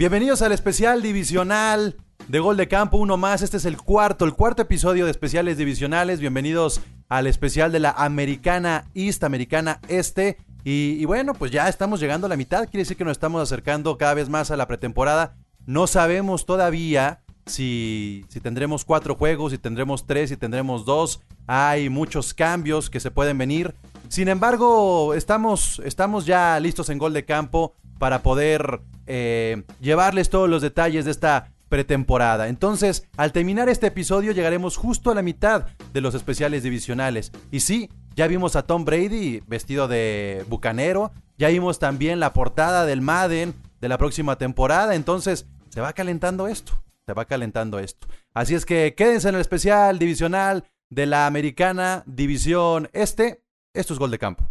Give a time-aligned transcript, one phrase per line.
[0.00, 1.94] Bienvenidos al especial divisional
[2.26, 3.42] de Gol de Campo, uno más.
[3.42, 6.20] Este es el cuarto, el cuarto episodio de especiales divisionales.
[6.20, 6.80] Bienvenidos
[7.10, 10.38] al especial de la Americana East, Americana Este.
[10.64, 12.60] Y, bueno, pues ya estamos llegando a la mitad.
[12.70, 15.36] Quiere decir que nos estamos acercando cada vez más a la pretemporada.
[15.66, 21.20] No sabemos todavía si, si tendremos cuatro juegos, si tendremos tres, si tendremos dos.
[21.46, 23.74] Hay muchos cambios que se pueden venir.
[24.08, 30.48] Sin embargo, estamos, estamos ya listos en Gol de Campo para poder eh, llevarles todos
[30.48, 32.48] los detalles de esta pretemporada.
[32.48, 37.30] Entonces, al terminar este episodio llegaremos justo a la mitad de los especiales divisionales.
[37.50, 42.86] Y sí, ya vimos a Tom Brady vestido de bucanero, ya vimos también la portada
[42.86, 43.52] del Madden
[43.82, 48.08] de la próxima temporada, entonces se va calentando esto, se va calentando esto.
[48.32, 53.42] Así es que quédense en el especial divisional de la Americana División Este.
[53.74, 54.50] Esto es Gol de Campo.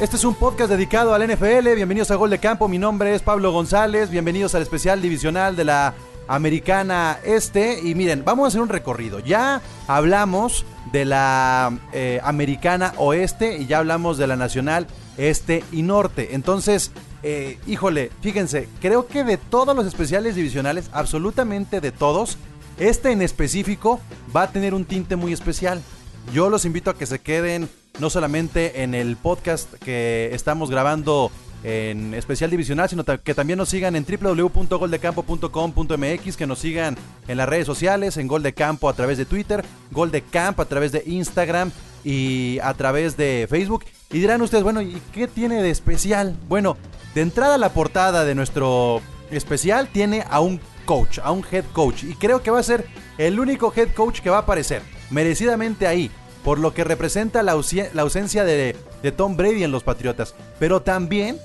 [0.00, 1.74] Este es un podcast dedicado al NFL.
[1.74, 2.68] Bienvenidos a Gol de Campo.
[2.68, 4.08] Mi nombre es Pablo González.
[4.08, 5.92] Bienvenidos al especial divisional de la
[6.26, 7.78] Americana Este.
[7.86, 9.18] Y miren, vamos a hacer un recorrido.
[9.18, 14.86] Ya hablamos de la eh, Americana Oeste y ya hablamos de la Nacional
[15.18, 16.34] Este y Norte.
[16.34, 22.38] Entonces, eh, híjole, fíjense, creo que de todos los especiales divisionales, absolutamente de todos,
[22.78, 24.00] este en específico
[24.34, 25.82] va a tener un tinte muy especial.
[26.32, 31.30] Yo los invito a que se queden no solamente en el podcast que estamos grabando
[31.62, 36.96] en especial divisional, sino que también nos sigan en www.goldecampo.com.mx, que nos sigan
[37.28, 40.62] en las redes sociales, en Gol de Campo a través de Twitter, Gol de Campo
[40.62, 41.70] a través de Instagram
[42.02, 43.84] y a través de Facebook.
[44.10, 46.36] Y dirán ustedes, bueno, ¿y qué tiene de especial?
[46.48, 46.76] Bueno,
[47.14, 49.00] de entrada la portada de nuestro
[49.30, 52.02] especial tiene a un coach, a un head coach.
[52.04, 52.86] Y creo que va a ser
[53.18, 56.10] el único head coach que va a aparecer merecidamente ahí.
[56.44, 58.76] Por lo que representa la, ausencia de,
[59.16, 60.34] Tom Brady en los Patriotas.
[60.58, 61.38] Pero también,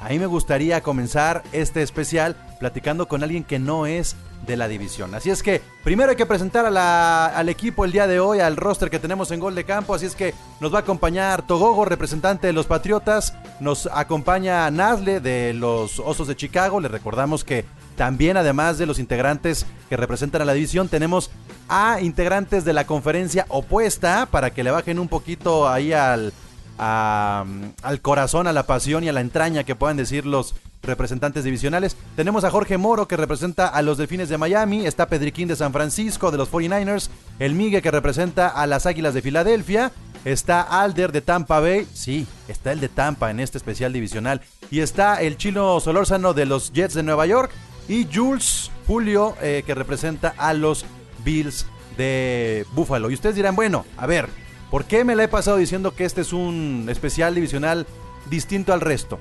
[0.00, 5.14] ahí me gustaría comenzar este especial platicando con alguien que no es de la división.
[5.14, 8.56] Así es que primero hay que presentar a al equipo el día de hoy, al
[8.56, 9.94] roster que tenemos en Gol de Campo.
[9.94, 13.34] Así es que nos va a acompañar Togogo, representante de los Patriotas.
[13.60, 16.80] Nos acompaña Nazle de los Osos de Chicago.
[16.80, 17.64] Les recordamos que
[17.96, 21.30] también, además de los integrantes que representan a la división, tenemos
[21.68, 26.32] a integrantes de la conferencia opuesta para que le bajen un poquito ahí al,
[26.78, 31.96] al corazón, a la pasión y a la entraña que puedan decir los representantes divisionales.
[32.16, 35.72] Tenemos a Jorge Moro que representa a los Delfines de Miami, está Pedriquín de San
[35.72, 37.08] Francisco de los 49ers,
[37.38, 39.92] el Migue que representa a las Águilas de Filadelfia,
[40.24, 44.80] está Alder de Tampa Bay, sí, está el de Tampa en este especial divisional, y
[44.80, 47.50] está el chino Solórzano de los Jets de Nueva York.
[47.86, 50.86] Y Jules Julio eh, que representa a los
[51.24, 53.10] Bills de Buffalo.
[53.10, 54.28] Y ustedes dirán, bueno, a ver,
[54.70, 57.86] ¿por qué me la he pasado diciendo que este es un especial divisional
[58.28, 59.18] distinto al resto?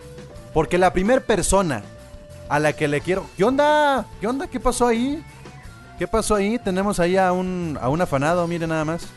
[0.53, 1.83] Porque la primera persona
[2.49, 3.25] a la que le quiero...
[3.37, 4.05] ¿Qué onda?
[4.19, 4.47] ¿Qué onda?
[4.47, 5.23] ¿Qué pasó ahí?
[5.97, 6.59] ¿Qué pasó ahí?
[6.59, 9.07] Tenemos ahí a un, a un afanado, miren nada más.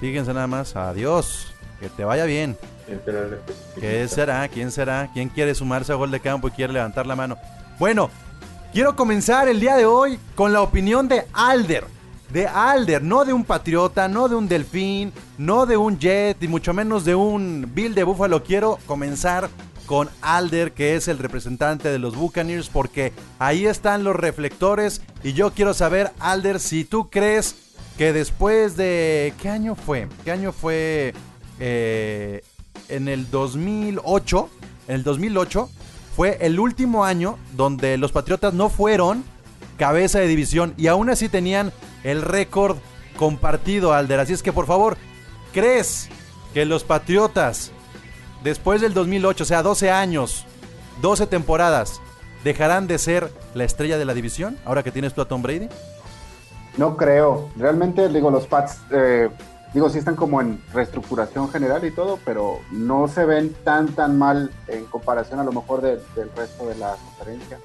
[0.00, 0.76] Fíjense nada más.
[0.76, 1.52] Adiós.
[1.80, 2.56] Que te vaya bien.
[3.78, 4.46] ¿Qué será?
[4.48, 5.10] ¿Quién será?
[5.12, 7.36] ¿Quién quiere sumarse a gol de campo y quiere levantar la mano?
[7.78, 8.10] Bueno,
[8.72, 11.86] quiero comenzar el día de hoy con la opinión de Alder.
[12.32, 16.48] De Alder, no de un patriota, no de un delfín, no de un jet y
[16.48, 18.44] mucho menos de un Bill de Búfalo.
[18.44, 19.48] Quiero comenzar
[19.86, 25.32] con Alder, que es el representante de los Buccaneers, porque ahí están los reflectores y
[25.32, 27.56] yo quiero saber, Alder, si tú crees
[27.98, 29.34] que después de...
[29.42, 30.08] ¿Qué año fue?
[30.24, 31.12] ¿Qué año fue?
[31.58, 32.42] Eh,
[32.88, 34.48] en el 2008,
[34.88, 35.70] en el 2008
[36.16, 39.24] fue el último año donde los Patriotas no fueron
[39.80, 41.72] cabeza de división y aún así tenían
[42.04, 42.76] el récord
[43.16, 44.20] compartido, Alder.
[44.20, 44.96] Así es que por favor,
[45.54, 46.08] ¿crees
[46.54, 47.72] que los Patriotas
[48.44, 50.44] después del 2008, o sea, 12 años,
[51.00, 52.00] 12 temporadas,
[52.44, 55.68] dejarán de ser la estrella de la división ahora que tienes tú a Tom Brady?
[56.76, 57.48] No creo.
[57.56, 59.30] Realmente, digo, los Pats, eh,
[59.72, 64.18] digo, sí están como en reestructuración general y todo, pero no se ven tan, tan
[64.18, 67.58] mal en comparación a lo mejor de- del resto de la conferencia.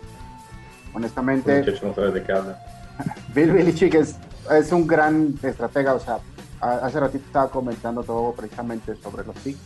[0.96, 2.60] Honestamente, no sabe de qué habla.
[3.36, 4.16] Bill Belichick es,
[4.52, 6.20] es un gran estratega, o sea,
[6.62, 9.60] hace ratito estaba comentando todo precisamente sobre los picks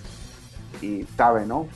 [0.81, 1.67] y sabe, ¿no?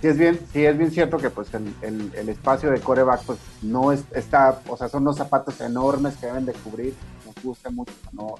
[0.00, 3.38] Sí es bien, sí es bien cierto que pues el, el, espacio de coreback pues
[3.62, 6.94] no es, está, o sea, son unos zapatos enormes que deben de cubrir,
[7.26, 8.34] nos gusta mucho, no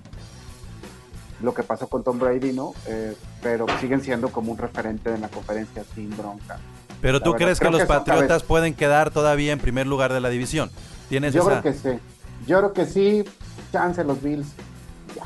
[1.43, 2.75] lo que pasó con Tom Brady, ¿no?
[2.87, 6.59] Eh, pero siguen siendo como un referente en la conferencia sin bronca.
[7.01, 10.71] Pero tú crees que los Patriotas pueden quedar todavía en primer lugar de la división?
[11.09, 11.91] ¿Tienes Yo creo que sí.
[12.47, 13.25] Yo creo que sí.
[13.73, 14.47] Chance los Bills.
[15.15, 15.25] Ya.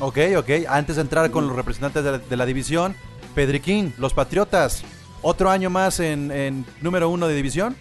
[0.00, 0.50] Ok, ok.
[0.68, 2.94] Antes de entrar con los representantes de la, división,
[3.34, 4.82] Pedriquín, los Patriotas,
[5.22, 7.76] otro año más en, número uno de división.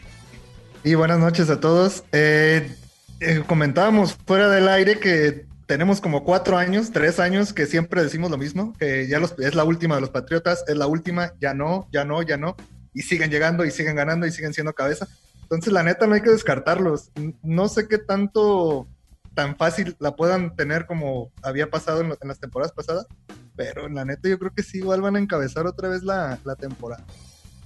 [0.83, 2.03] Y buenas noches a todos.
[2.11, 2.75] Eh,
[3.21, 8.29] eh, comentábamos fuera del aire que tenemos como cuatro años, tres años que siempre decimos
[8.29, 11.53] lo mismo, que ya los, es la última de los Patriotas, es la última, ya
[11.53, 12.57] no, ya no, ya no
[12.93, 15.07] y siguen llegando y siguen ganando y siguen siendo cabeza.
[15.41, 17.11] Entonces, la neta, no hay que descartarlos.
[17.41, 18.87] No sé qué tanto
[19.33, 23.07] tan fácil la puedan tener como había pasado en, las temporadas pasadas,
[23.55, 27.03] pero la neta yo creo que sí igual van a encabezar otra vez la, temporada.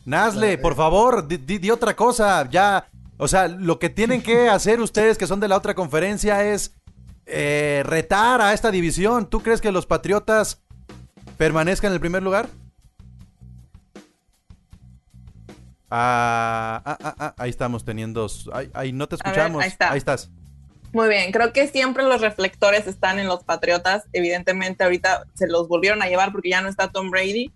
[0.06, 2.88] Nasle, por favor, di, otra cosa, ya,
[3.18, 6.74] o sea, lo que tienen que hacer ustedes que son de la otra conferencia es
[7.25, 9.29] eh, retar a esta división.
[9.29, 10.62] ¿Tú crees que los Patriotas
[11.38, 12.47] permanezcan en el primer lugar?
[15.89, 18.28] Ah, ah, ah, ah, ahí estamos teniendo.
[18.74, 19.63] Ahí, no te escuchamos.
[19.63, 20.30] ahí, estás.
[20.94, 24.06] Muy bien, creo que siempre los reflectores están en los Patriotas.
[24.13, 27.51] Evidentemente, ahorita se los volvieron a llevar porque ya no está Tom Brady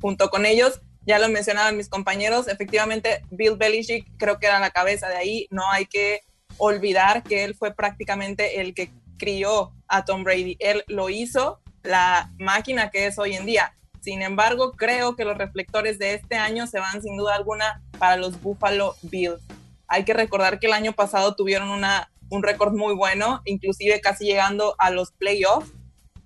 [0.00, 0.80] junto con ellos.
[1.06, 2.48] Ya lo mencionaban mis compañeros.
[2.48, 5.46] Efectivamente, Bill Belichick creo que era la cabeza de ahí.
[5.50, 6.20] No hay que
[6.56, 10.56] olvidar que él fue prácticamente el que crió a Tom Brady.
[10.60, 13.74] Él lo hizo la máquina que es hoy en día.
[14.04, 18.18] Sin embargo, creo que los reflectores de este año se van sin duda alguna para
[18.18, 19.40] los Buffalo Bills.
[19.88, 24.26] Hay que recordar que el año pasado tuvieron una, un récord muy bueno, inclusive casi
[24.26, 25.72] llegando a los playoffs.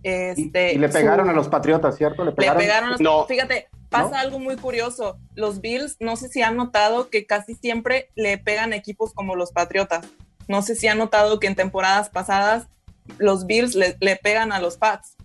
[0.03, 2.25] Este, y, le pegaron a los Patriotas, ¿cierto?
[2.25, 3.27] Le pegaron, a los no.
[3.27, 5.21] Fíjate, pasa algo muy curioso.
[5.37, 9.53] Los Bills, no sé si han notado que casi siempre le pegan equipos como los
[9.53, 10.05] Patriotas.
[10.49, 12.67] No sé si han notado que en temporadas pasadas
[13.19, 15.18] los Bills le, le pegan a los Pats.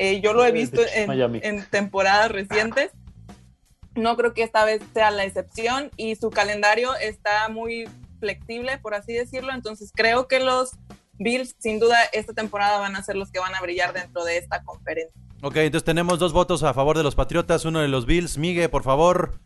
[0.00, 2.90] Eh, yo lo he visto en, temporadas recientes.
[3.94, 7.88] No creo que esta vez sea la excepción y su calendario está muy
[8.18, 9.52] flexible, por así decirlo.
[9.52, 10.70] Entonces creo que los
[11.18, 14.38] Bills, sin duda, esta temporada van a ser los que van a brillar dentro de
[14.38, 15.20] esta conferencia.
[15.42, 18.38] Ok, entonces tenemos dos votos a favor de los Patriotas, uno de los Bills.
[18.38, 19.38] Miguel, por favor,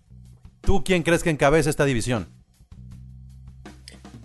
[0.61, 2.29] ¿tú quién crees que encabeza esta división?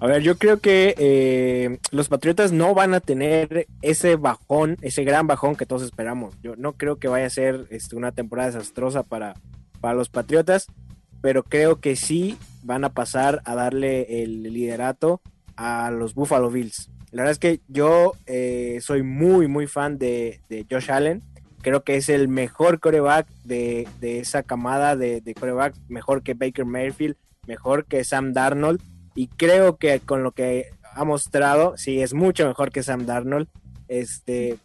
[0.01, 5.03] A ver, yo creo que eh, los Patriotas no van a tener ese bajón, ese
[5.03, 6.39] gran bajón que todos esperamos.
[6.41, 9.33] Yo no creo que vaya a ser este, una temporada desastrosa para,
[9.81, 10.67] para los Patriotas,
[11.21, 15.19] pero creo que sí van a pasar a darle el liderato
[15.57, 16.89] a los Buffalo Bills.
[17.11, 20.39] La verdad es que yo eh, soy muy, muy fan de,
[20.71, 21.23] Josh Allen.
[21.61, 26.63] Creo que es el mejor coreback de, esa camada de, de coreback, mejor que Baker
[26.63, 27.17] Mayfield,
[27.47, 28.81] mejor que Sam Darnold
[29.15, 33.47] y creo que con lo que ha mostrado, sí, es mucho mejor que Sam Darnold.
[33.87, 34.57] Este,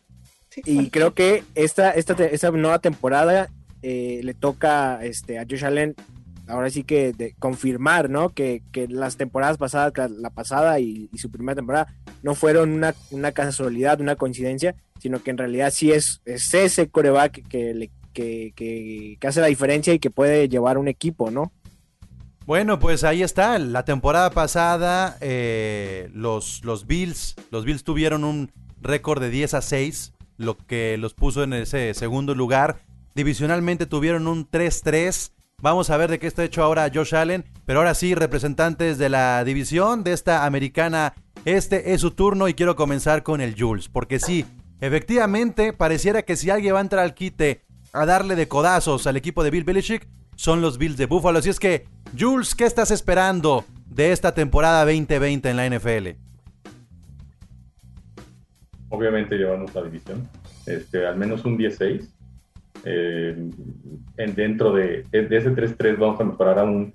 [0.64, 3.48] y creo que esta, esta, esta nueva temporada
[3.82, 5.94] eh, le toca este, a Josh Allen
[6.46, 8.30] ahora sí que de confirmar, ¿no?
[8.30, 14.00] Que, las temporadas pasadas, la pasada y, su primera temporada, no fueron una, una, casualidad,
[14.00, 19.40] una coincidencia, sino que en realidad sí es, es ese coreback que, que, que, hace
[19.40, 21.52] la diferencia y que puede llevar un equipo, ¿no?
[22.46, 23.58] Bueno, pues ahí está.
[23.58, 29.62] La temporada pasada eh, los, los Bills, los Bills tuvieron un récord de 10 a
[29.62, 32.80] 6, lo que los puso en ese segundo lugar.
[33.14, 35.32] Divisionalmente tuvieron un 3-3.
[35.62, 37.46] Vamos a ver de qué está hecho ahora Josh Allen.
[37.64, 41.14] Pero ahora sí, representantes de la división de esta americana,
[41.46, 43.88] este es su turno y quiero comenzar con el Jules.
[43.88, 44.44] Porque sí,
[44.80, 47.62] efectivamente, pareciera que si alguien va a entrar al quite
[47.94, 51.38] a darle de codazos al equipo de Bill Belichick, son los Bills de Buffalo.
[51.38, 51.86] Así es que,
[52.18, 56.08] Jules, ¿qué estás esperando de esta temporada 2020 en la NFL?
[58.88, 60.28] Obviamente llevamos la división,
[60.66, 62.10] este, al menos un 16.
[62.86, 63.50] Eh,
[64.18, 66.92] en dentro de, de ese 3-3 vamos a mejorar a un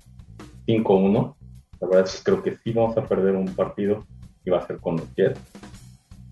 [0.66, 1.34] 5-1.
[1.80, 4.04] La verdad es que creo que sí vamos a perder un partido
[4.44, 5.40] y va a ser con los Jets.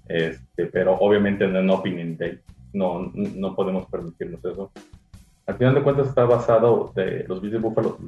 [0.07, 2.39] Este, pero obviamente no en Opening Day.
[2.73, 4.71] No, no podemos permitirnos eso
[5.49, 7.99] al final de cuentas está basado, de, los Bills de Buffalo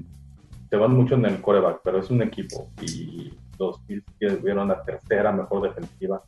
[0.68, 4.84] se van mucho en el coreback, pero es un equipo y los Bills tuvieron la
[4.84, 6.22] tercera mejor defensiva,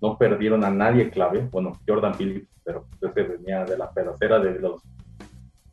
[0.00, 4.58] no perdieron a nadie clave, bueno, Jordan Phillips, pero ese venía de la pedacera de
[4.60, 4.82] los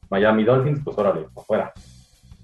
[0.09, 1.73] Miami Dolphins, pues órale, afuera.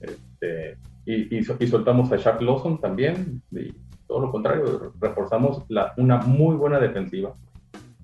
[0.02, 3.72] Este, y, y, soltamos a Shaq Lawson también, y
[4.08, 7.34] todo lo contrario, reforzamos la, una muy buena defensiva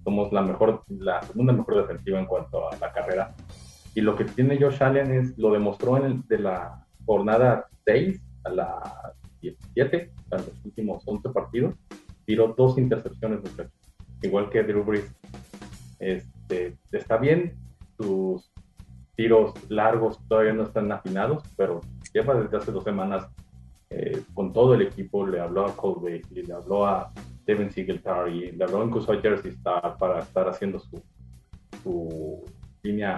[0.08, 3.36] somos la mejor, la segunda mejor defensiva en cuanto a la carrera.
[3.98, 8.22] Y lo que tiene Josh Allen es, lo demostró en el, de la jornada 6
[8.44, 11.74] a la 17, a los últimos 11 partidos,
[12.24, 13.74] tiró dos intercepciones, muchachos,
[14.22, 15.12] igual que Drew Brees.
[15.98, 17.56] Este, está bien,
[17.98, 18.51] sus
[19.16, 21.82] tiros largos todavía no están afinados, pero
[22.13, 23.27] lleva desde hace dos semanas
[23.89, 27.12] eh, con todo el equipo, le habló a Cole Bailey, le habló a
[27.48, 31.01] Devin Singletary, le habló incluso a Jersey Star para estar haciendo su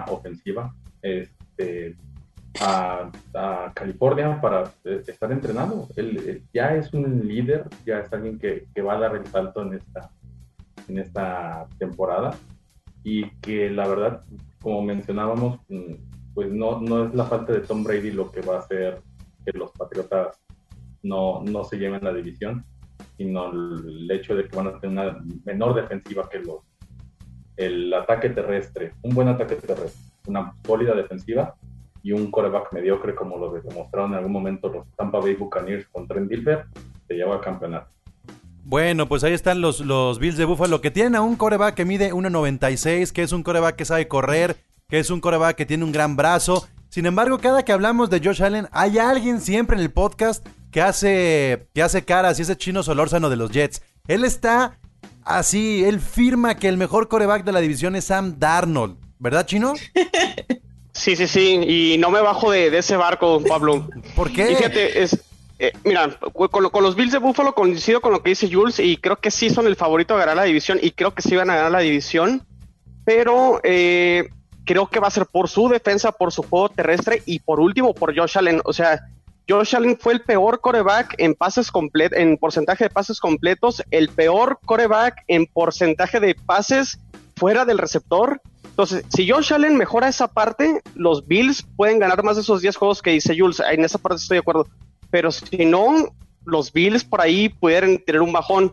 [0.08, 0.74] ofensiva.
[1.02, 1.96] Este,
[2.58, 3.10] a,
[3.74, 5.88] California para eh, estar entrenando.
[5.96, 9.62] Él, ya es un líder, ya es alguien que, que, va a dar el salto
[9.62, 10.10] en esta,
[10.88, 12.36] en esta temporada
[13.04, 14.22] y que la verdad,
[14.60, 15.60] como mencionábamos,
[16.34, 19.00] pues no, no es la falta de Tom Brady lo que va a hacer
[19.44, 20.38] que los Patriotas
[21.02, 22.64] no, no se lleven la división,
[23.16, 26.60] sino el hecho de que van a tener una menor defensiva que los
[27.60, 31.54] el ataque terrestre, un buen ataque terrestre, una sólida defensiva
[32.02, 36.08] y un coreback mediocre como lo demostraron en algún momento los Tampa Bay Buccaneers con
[36.08, 36.64] Trent Dilfer,
[37.06, 37.90] se lleva al campeonato.
[38.64, 41.84] Bueno, pues ahí están los, los Bills de Buffalo que tienen a un coreback que
[41.84, 44.56] mide 1.96, que es un coreback que sabe correr,
[44.88, 46.66] que es un coreback que tiene un gran brazo.
[46.88, 50.80] Sin embargo, cada que hablamos de Josh Allen, hay alguien siempre en el podcast que
[50.80, 53.82] hace, que hace caras y ese chino solórzano de los Jets.
[54.08, 54.78] Él está
[55.38, 58.96] así, él firma que el mejor coreback de la división es Sam Darnold.
[59.18, 59.74] ¿Verdad, chino?
[60.92, 63.88] Sí, sí, sí, y no me bajo de, ese barco, Pablo.
[64.14, 64.48] ¿Por qué?
[64.48, 65.18] fíjate, es,
[65.58, 69.16] eh, mira, con, los Bills de Buffalo coincido con lo que dice Jules y creo
[69.16, 71.54] que sí son el favorito a ganar la división y creo que sí van a
[71.54, 72.46] ganar la división,
[73.04, 74.30] pero eh,
[74.64, 77.94] creo que va a ser por su defensa, por su juego terrestre y por último
[77.94, 78.60] por Josh Allen.
[78.64, 79.00] O sea,
[79.50, 84.08] Josh Allen fue el peor coreback en pases completos, en porcentaje de pases completos, el
[84.08, 87.00] peor coreback en porcentaje de pases
[87.34, 88.40] fuera del receptor
[88.80, 92.76] entonces, si Josh Allen mejora esa parte, los Bills pueden ganar más de esos 10
[92.76, 93.60] juegos que dice Jules.
[93.70, 94.66] En esa parte estoy de acuerdo.
[95.10, 96.08] Pero si no,
[96.46, 98.72] los Bills por ahí pudieran tener un bajón.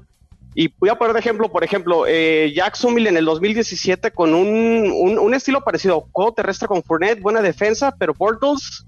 [0.56, 5.18] Y voy a poner de ejemplo, por ejemplo, eh, Jacksonville en el 2017 con un,
[5.20, 6.08] un, estilo parecido.
[6.14, 8.86] Juego terrestre con Fournette, buena defensa, pero Bortles,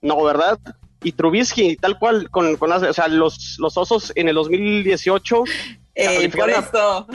[0.00, 0.60] no, ¿verdad?
[1.02, 5.44] Y Trubisky, tal cual, con, con las, o sea, los, los osos en el 2018
[5.94, 7.06] eh, por esto.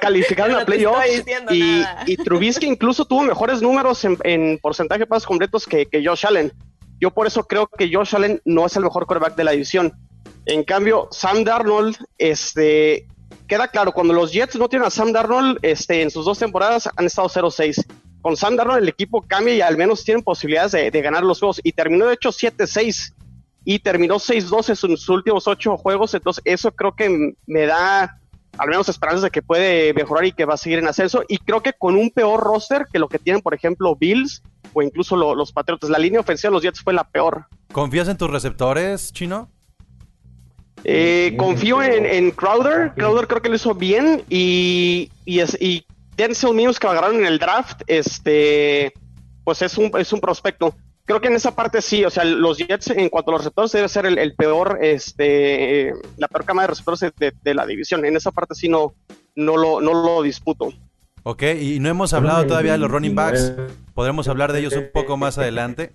[0.00, 5.64] calificaron a playoffs y, y, Trubisky incluso tuvo mejores números en, porcentaje de pasos completos
[5.64, 6.52] que, Josh Allen.
[7.00, 9.92] Yo por eso creo que Josh Allen no es el mejor quarterback de la división.
[10.46, 13.06] En cambio, Sam Darnold, este,
[13.48, 16.88] queda claro, cuando los Jets no tienen a Sam Darnold, este, en sus dos temporadas
[16.96, 17.84] han estado 0-6.
[18.20, 21.60] Con Sam Darnold el equipo cambia y al menos tienen posibilidades de, ganar los juegos.
[21.62, 23.14] Y terminó de hecho 7-6
[23.68, 26.14] y terminó 6-12 en sus últimos ocho juegos.
[26.14, 28.20] Entonces eso creo que me da
[28.56, 31.24] al menos esperanzas de que puede mejorar y que va a seguir en ascenso.
[31.28, 34.40] Y creo que con un peor roster que lo que tienen, por ejemplo, Bills
[34.72, 35.90] o incluso los Patriotas.
[35.90, 37.46] La línea ofensiva de los Jets fue la peor.
[37.72, 39.50] ¿Confías en tus receptores, Chino?
[40.84, 42.92] Eh, confío en, Crowder.
[42.94, 44.22] Crowder creo que lo hizo bien.
[44.30, 45.84] Y, y, es, y
[46.16, 48.92] Denzel Mills que lo agarraron en el draft, este,
[49.42, 50.72] pues es un, es un prospecto
[51.06, 53.72] creo que en esa parte sí, o sea, los Jets en cuanto a los receptores
[53.72, 58.04] debe ser el, peor, este, la peor cama de receptores de, la división.
[58.04, 58.94] En esa parte sí no,
[59.36, 60.72] no lo, no lo disputo.
[61.22, 63.52] Ok, y no hemos hablado todavía de los running backs.
[63.94, 65.92] Podremos hablar de ellos un poco más adelante.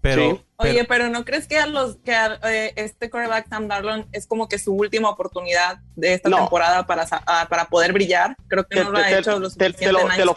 [0.00, 4.26] Pero, Oye, pero ¿no crees que a los que eh, este quarterback Sam Darnold es
[4.26, 7.06] como que su última oportunidad de esta temporada para,
[7.48, 8.36] para poder brillar?
[8.46, 9.86] Creo que no lo ha hecho lo suficiente
[10.16, 10.36] te lo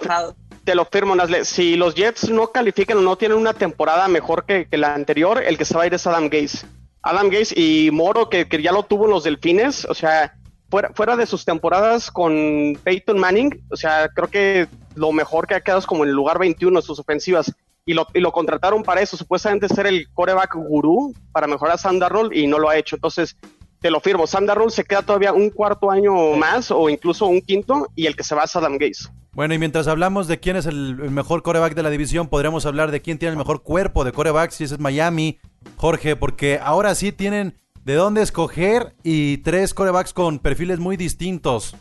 [0.92, 1.46] firmo, Nasle.
[1.46, 5.58] Si los Jets no califican o no tienen una temporada mejor que, la anterior, el
[5.58, 6.66] que se va a ir es Adam Gaze.
[7.02, 10.36] Adam Gaze y Moro, que, ya lo tuvo en los Delfines, o sea,
[10.70, 15.62] fuera, de sus temporadas con Peyton Manning, o sea, creo que lo mejor que ha
[15.62, 17.54] quedado es como en el lugar 21 de sus ofensivas.
[17.86, 21.98] Y lo, lo contrataron para eso, supuestamente ser el coreback gurú para mejorar a Sam
[21.98, 22.96] Darnold y no lo ha hecho.
[22.96, 23.36] Entonces,
[23.82, 24.28] te lo firmo.
[24.28, 28.16] Sam Darnold se queda todavía un cuarto año más o incluso un quinto y el
[28.16, 29.10] que se va es Adam Gaze.
[29.32, 32.92] Bueno, y mientras hablamos de quién es el, mejor coreback de la división, podríamos hablar
[32.92, 35.40] de quién tiene el mejor cuerpo de corebacks, si ese es Miami,
[35.78, 37.56] Jorge, porque ahora sí tienen
[37.86, 41.76] de dónde escoger y tres corebacks con perfiles muy distintos.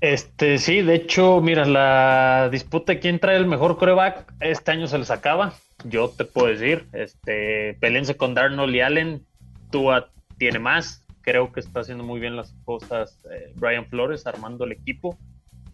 [0.00, 4.86] Este, sí, de hecho, mira, la disputa de quién trae el mejor coreback, este año
[4.86, 5.54] se les acaba.
[5.84, 9.26] Yo te puedo decir, este, pelense con Darnold y Allen,
[9.70, 14.64] Tua tiene más, creo que está haciendo muy bien las cosas eh, Brian Flores armando
[14.64, 15.18] el equipo.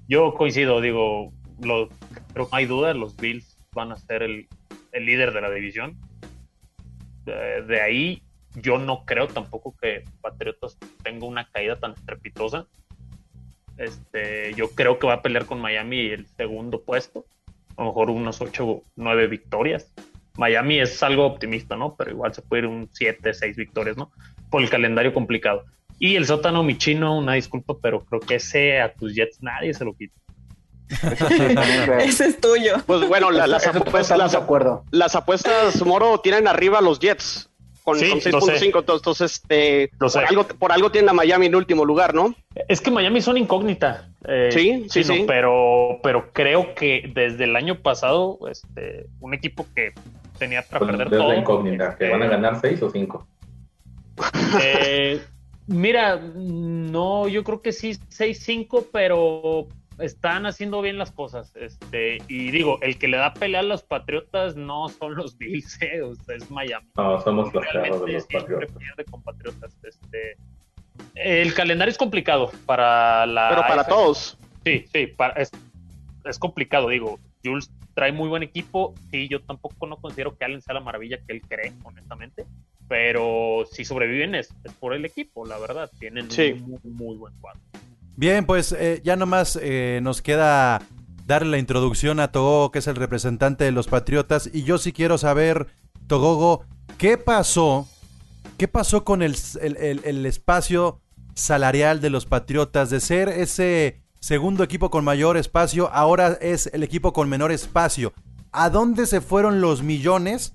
[0.09, 4.49] Yo coincido, digo, lo, que no hay duda, los Bills van a ser el,
[4.93, 5.99] líder de la división.
[7.25, 8.23] de ahí
[8.57, 12.67] yo no creo tampoco que Patriotas tenga una caída tan estrepitosa.
[13.77, 17.27] Este, yo creo que va a pelear con Miami el segundo puesto.
[17.77, 19.93] A lo mejor unos 8 o 9 victorias.
[20.39, 21.95] Miami es algo optimista, ¿no?
[21.97, 24.11] Pero igual se puede ir un 7, 6 victorias, ¿no?
[24.51, 25.65] Por el calendario complicado.
[25.99, 29.85] Y el sótano Michino, una disculpa, pero creo que ese a tus Jets nadie se
[29.85, 30.15] lo quita.
[32.01, 32.75] Ese es tuyo.
[32.87, 34.85] Pues bueno, la- las, apuestas, las, acuerdo.
[34.91, 37.51] las apuestas, Moro, tienen arriba a los Jets
[37.83, 38.71] con, Sí, con lo sé.
[38.73, 38.79] 6.5.
[38.91, 40.19] Entonces, este, sé.
[40.21, 42.35] por, algo, por algo tienen a Miami en último lugar, ¿no?
[42.69, 44.09] Es que Miami son incógnita.
[44.29, 45.25] eh, Sí, sí, sí.
[45.27, 49.93] Pero, pero creo que desde el año pasado, este, un equipo que
[50.39, 51.33] tenía para Pues, perder es todo.
[51.33, 53.27] la incógnita, que este, van a ganar 6 o 5.
[54.63, 55.23] Eh,
[55.67, 59.69] mira, no, yo creo que sí 6-5, pero
[59.99, 61.53] están haciendo bien las cosas.
[61.57, 65.81] Este, y digo, el que le da pelea a los Patriotas no son los Bills,
[65.83, 66.87] eh, o sea, es Miami.
[66.97, 68.77] No, somos los de Realmente los siempre Patriotas.
[68.79, 69.77] pierde con Patriotas.
[69.83, 70.37] Este,
[71.15, 73.49] el calendario es complicado para la.
[73.51, 73.89] Pero para AFC.
[73.89, 74.39] todos.
[74.65, 75.51] Sí, sí, para- es,
[76.25, 77.19] es complicado, digo.
[77.45, 78.95] Jules trae muy buen equipo.
[79.11, 82.45] Sí, yo tampoco no considero que Allen sea la maravilla que él cree, honestamente.
[82.89, 85.91] Pero si sobreviven es, es por el equipo, la verdad.
[85.99, 86.53] Tienen Sí.
[86.53, 87.61] un muy, muy buen cuadro.
[88.17, 90.81] Bien, pues eh, ya nomás eh, nos queda
[91.27, 94.49] darle la introducción a Togogo, que es el representante de los Patriotas.
[94.53, 95.67] Y yo sí quiero saber,
[96.07, 96.65] Togogo,
[96.99, 97.89] ¿qué pasó?
[98.57, 101.01] ¿Qué pasó con el, el- el- el espacio
[101.35, 102.89] salarial de los Patriotas?
[102.91, 108.13] De ser ese segundo equipo con mayor espacio, ahora es el equipo con menor espacio.
[108.53, 110.55] ¿A dónde se fueron los millones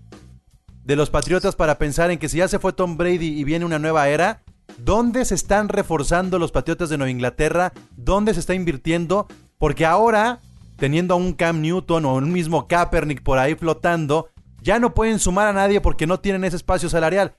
[0.91, 3.63] de los Patriotas para pensar en que si ya se fue Tom Brady y viene
[3.63, 4.41] una nueva era,
[4.77, 7.71] ¿dónde se están reforzando los Patriotas de Nueva Inglaterra?
[7.95, 9.25] ¿Dónde se está invirtiendo?
[9.57, 10.41] Porque ahora,
[10.75, 14.27] teniendo a un Cam Newton o un mismo Kaepernick por ahí flotando,
[14.62, 17.36] ya no pueden sumar a nadie porque no tienen ese espacio salarial.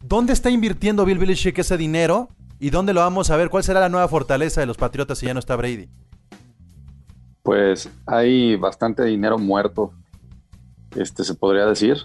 [0.00, 2.30] ¿Dónde está invirtiendo Bill Belichick ese dinero?
[2.58, 3.50] ¿Y dónde lo vamos a ver?
[3.50, 5.90] ¿Cuál será la nueva fortaleza de los Patriotas si ya no está Brady?
[7.42, 9.92] Pues hay bastante dinero muerto,
[10.96, 11.98] este se podría decir.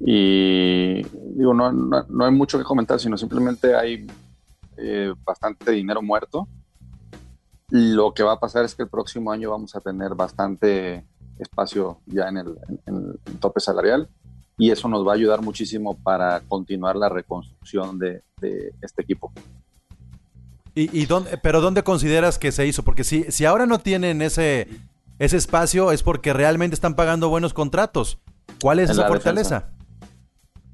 [0.00, 1.02] Y
[1.36, 4.06] digo, no, no- no hay mucho que comentar, sino simplemente hay
[4.76, 6.46] eh, bastante dinero muerto.
[7.70, 11.04] Lo que va a pasar es que el próximo año vamos a tener bastante
[11.38, 14.08] espacio ya en el, en- en el tope salarial
[14.56, 19.32] y eso nos va a ayudar muchísimo para continuar la reconstrucción de, de este equipo.
[20.74, 22.82] ¿Y, y dónde, pero dónde consideras que se hizo?
[22.84, 24.68] Porque si, si ahora no tienen ese,
[25.18, 28.18] ese espacio es porque realmente están pagando buenos contratos.
[28.60, 29.70] ¿Cuál es En esa fortaleza?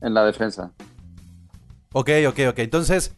[0.00, 0.72] En la defensa.
[1.92, 2.58] Ok, ok, ok.
[2.58, 3.14] Entonces,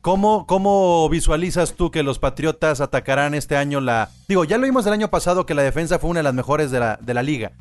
[0.00, 4.10] ¿cómo, ¿cómo visualizas tú que los Patriotas atacarán este año la...
[4.28, 6.70] Digo, ya lo vimos el año pasado que la defensa fue una de las mejores
[6.70, 7.52] de la, de la liga.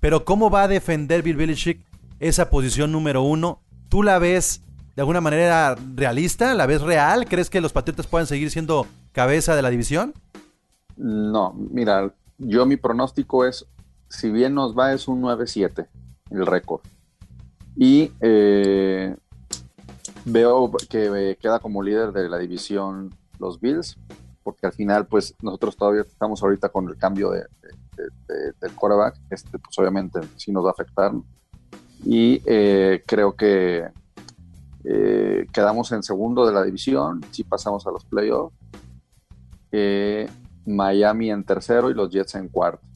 [0.00, 1.80] Pero ¿cómo va a defender Bill Belichick
[2.18, 3.60] esa posición número uno?
[3.88, 4.62] ¿Tú la ves
[4.96, 6.54] de alguna manera realista?
[6.54, 7.26] ¿La ves real?
[7.26, 10.14] ¿Crees que los Patriotas puedan seguir siendo cabeza de la división?
[10.96, 13.66] No, mira, yo mi pronóstico es,
[14.08, 15.86] si bien nos va, es un 9-7
[16.30, 16.80] el récord.
[17.76, 19.16] Y eh,
[20.24, 23.96] veo que eh, queda como líder de la división los Bills,
[24.42, 28.52] porque al final, pues nosotros todavía estamos ahorita con el cambio de, de- de- de-
[28.60, 31.12] del quarterback, este, pues obviamente sí nos va a afectar.
[32.04, 33.88] Y eh, creo que
[35.52, 38.56] quedamos en segundo de la división, si pasamos a los playoffs.
[40.66, 42.86] Miami en tercero y los Jets en cuarto.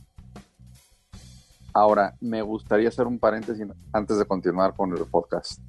[1.75, 5.61] Ahora, me gustaría hacer un paréntesis antes de continuar con el podcast.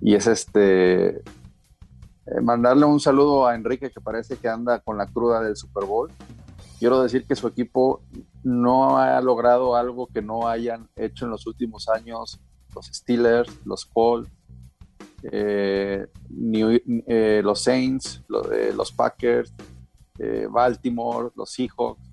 [0.00, 1.22] Y es este eh,
[2.42, 6.10] mandarle un saludo a Enrique que parece que anda con la cruda del Super Bowl.
[6.80, 8.02] Quiero decir que su equipo
[8.42, 12.40] no ha logrado algo que no hayan hecho en los últimos años
[12.74, 14.30] los Steelers, los Colts,
[15.32, 16.06] eh,
[17.06, 18.42] eh, los Saints, lo-
[18.74, 19.52] los Packers,
[20.50, 22.07] Baltimore, los Seahawks,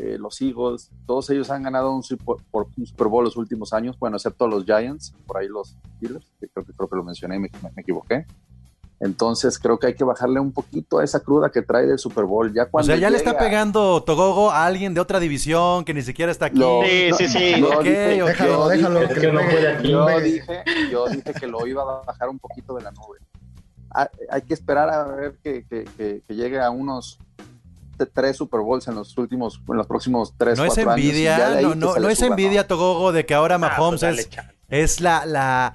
[0.00, 3.72] eh, los Eagles, todos ellos han ganado un Super, por- un Super Bowl los últimos
[3.72, 7.04] años, bueno, excepto los Giants, por ahí los Steelers, que creo que, creo que lo
[7.04, 8.26] mencioné y me, me- me equivoqué.
[8.98, 12.24] Entonces creo que hay que bajarle un poquito a esa cruda que trae del Super
[12.24, 12.50] Bowl.
[12.54, 15.92] Ya O cuando sea, ya le está pegando Togogo a alguien de otra división que
[15.92, 16.58] ni siquiera está aquí.
[16.58, 17.60] Lo- Sí, sí, sí.
[17.60, 18.28] yo Ok, dije- ok.
[18.30, 19.00] Déjalo, yo déjalo.
[19.02, 19.88] Es que no aquí.
[19.90, 23.18] yo dije, yo dije que lo iba a bajar un poquito de la nube.
[23.90, 27.18] Ha- Hay que esperar a ver que, que- que- que llegue a unos
[28.04, 31.64] tres Super Bowls en los últimos, en los próximos tres, No es años, envidia, ahí
[31.64, 34.28] no, no, no es suba, envidia, Togogo, de que ahora Ah, Mahomes pues dale es,
[34.68, 35.74] es la, la,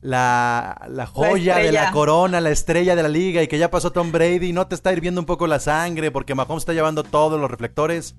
[0.00, 3.92] la, la joya de la corona, la estrella de la liga y que ya pasó
[3.92, 7.04] Tom Brady y no te está hirviendo un poco la sangre porque Mahomes está llevando
[7.04, 8.16] todos los reflectores.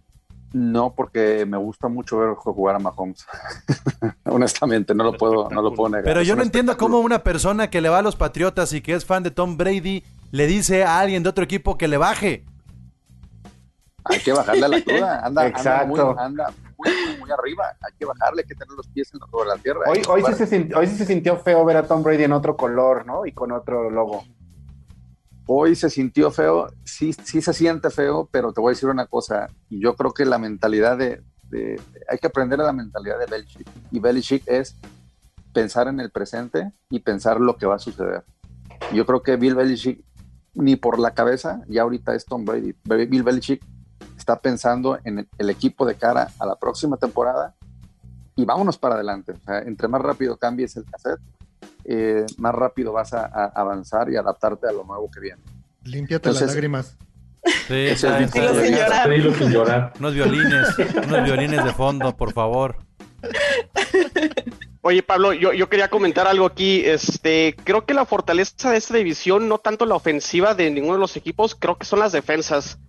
[0.54, 3.26] No, porque me gusta mucho ver jugar a Mahomes.
[4.26, 6.04] Honestamente, no lo puedo, no lo puedo negar.
[6.04, 8.94] Pero yo no entiendo cómo una persona que le va a los Patriotas y que
[8.94, 12.44] es fan de Tom Brady le dice a alguien de otro equipo que le baje.
[14.06, 15.20] Hay que bajarle a la cruda.
[15.26, 17.76] Anda, anda, muy, anda muy, muy arriba.
[17.82, 19.82] Hay que bajarle, hay que tener los pies en la, tierra.
[19.88, 22.24] Hoy, que hoy, sí se sintió, hoy sí se sintió feo ver a Tom Brady
[22.24, 23.26] en otro color, ¿no?
[23.26, 24.24] Y con otro logo.
[25.46, 29.08] Hoy se sintió feo, sí, sí se siente feo, pero te voy a decir una
[29.08, 33.26] cosa, yo creo que la mentalidad de, de- hay que aprender a la mentalidad de
[33.26, 34.78] Belichick, y Belichick es
[35.52, 38.24] pensar en el presente y pensar lo que va a suceder.
[38.94, 40.02] Yo creo que Bill Belichick,
[40.54, 42.74] ni por la cabeza, ya ahorita es Tom Brady.
[42.84, 43.62] Bill Belichick
[44.22, 47.54] está pensando en el, equipo de cara a la próxima temporada
[48.36, 49.34] y vámonos para adelante.
[49.34, 51.20] O sea, entre más rápido cambies el cassette,
[51.84, 55.42] eh, más rápido vas a, a avanzar y adaptarte a lo nuevo que viene.
[55.84, 56.96] Límpiate las lágrimas.
[57.68, 58.02] Sí, es.
[58.02, 59.94] Dilo sin llorar.
[60.00, 60.68] Unos violines,
[61.08, 62.78] unos violines de fondo, por favor.
[64.82, 66.82] Oye, Pablo, yo, yo quería comentar algo aquí.
[66.86, 71.00] Este, creo que la fortaleza de esta división, no tanto la ofensiva de ninguno de
[71.00, 72.80] los equipos, creo que son las defensas.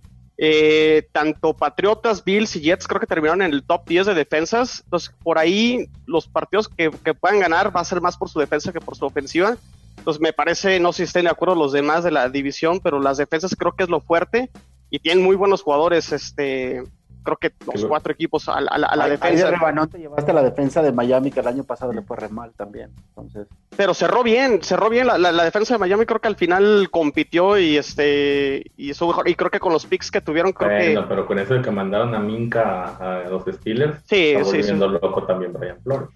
[0.45, 4.83] Eh, tanto Patriotas, Bills y Jets creo que terminaron en el top 10 de defensas.
[4.85, 8.41] Entonces, por ahí los partidos que, que puedan ganar va a ser más por su
[8.41, 9.57] defensa que por su ofensiva.
[9.99, 12.99] Entonces, me parece, no sé si estén de acuerdo los demás de la división, pero
[12.99, 14.51] las defensas creo que es lo fuerte
[14.91, 16.11] y tienen muy buenos jugadores.
[16.11, 16.83] Este,
[17.23, 19.45] creo que los cuatro equipos a, la- a la, a la defensa.
[19.47, 22.17] de rebanón te llevaste a la defensa de Miami, que el año pasado le fue
[22.17, 22.91] re mal también.
[23.09, 26.37] Entonces, Pero cerró bien, cerró bien la, la- la defensa de Miami, creo que al
[26.37, 29.29] final compitió y este y eso mejor.
[29.29, 31.63] Y creo que con los picks que tuvieron, creo Bueno, que pero con eso de
[31.63, 35.81] que mandaron a Minka a, a los Steelers, Sí, está sí, volviendo loco también Brian
[35.83, 36.09] Flores.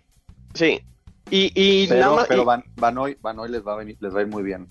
[0.55, 0.81] sí.
[1.29, 3.77] Y, y nada Pero, más, pero y- Van, Van Hoy, Van Hoy les, va a
[3.77, 4.69] venir, les va a ir muy bien.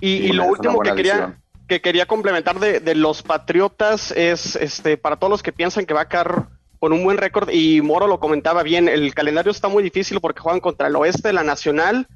[0.00, 1.38] y, y Sí, lo último que quería.
[1.72, 5.94] Que quería complementar de, de los Patriotas es este para todos los que piensan que
[5.94, 9.68] va a quedar con un buen récord, y Moro lo comentaba bien, el calendario está
[9.68, 12.08] muy difícil porque juegan contra el oeste de la Nacional,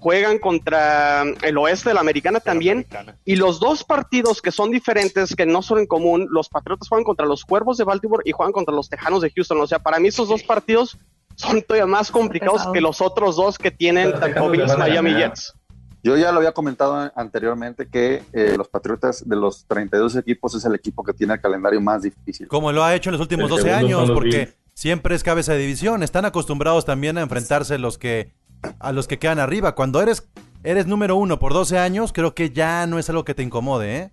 [0.00, 2.86] juegan contra el oeste de la Americana también,
[3.24, 7.04] y los dos partidos que son diferentes, que no son en común, los Patriotas juegan
[7.04, 9.60] contra los Cuervos de Baltimore y juegan contra los Tejanos de Houston.
[9.60, 10.98] O sea, para mí esos dos partidos
[11.36, 15.28] son todavía más complicados que los otros dos que tienen Los tanto Bills, Miami ganar.
[15.28, 15.54] Jets.
[16.04, 20.62] Yo ya lo había comentado anteriormente que eh, los Patriotas de los 32 equipos es
[20.66, 22.46] el equipo que tiene el calendario más difícil.
[22.46, 25.22] Como lo ha hecho en los últimos El 12 segundo son años, porque siempre es
[25.24, 26.02] cabeza de división.
[26.02, 28.34] Están acostumbrados también a enfrentarse los que,
[28.78, 29.74] a los que quedan arriba.
[29.74, 30.28] Cuando eres,
[30.62, 33.96] eres número uno por 12 años, creo que ya no es algo que te incomode,
[33.96, 34.10] ¿eh?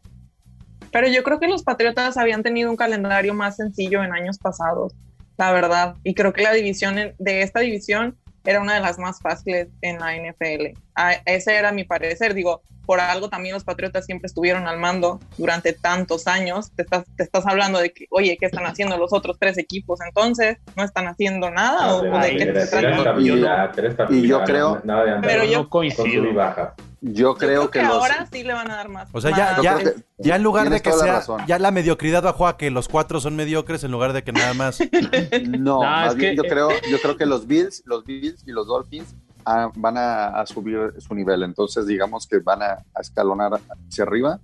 [0.94, 4.94] Pero yo creo que los Patriotas habían tenido un calendario más sencillo en años pasados,
[5.38, 5.96] la verdad.
[6.06, 9.68] Y creo que la división en- de esta división era una de las más fáciles
[9.82, 10.78] en la NFL.
[10.96, 12.34] A- ese era mi parecer.
[12.34, 16.72] Digo, por algo también los Patriotas siempre estuvieron al mando durante tantos años.
[16.76, 20.00] Te estás, te estás hablando de que, oye, ¿qué están haciendo los otros tres equipos?
[20.06, 21.94] Entonces, ¿no están haciendo nada?
[21.96, 25.70] ¿O, o de qué se estabilidad, estabilidad, y yo creo- nada de andar Pero yo-
[25.70, 26.24] con No coincido.
[26.26, 27.16] sub y baja.
[27.20, 29.10] Yo creo, Creo que, que, los, ahora sí le van a dar más.
[29.12, 31.42] O sea, ya, ya, creo que ya en lugar de que sea, razón.
[31.48, 34.54] ya la mediocridad bajó a que los cuatro son mediocres en lugar de que nada
[34.54, 34.80] más.
[35.50, 38.44] no, No, más es bien que- yo creo, yo creo que los Bills, los Bills
[38.48, 42.78] y los Dolphins ah, van a, a subir su nivel, entonces digamos que van a,
[42.94, 44.40] a escalonar hacia arriba.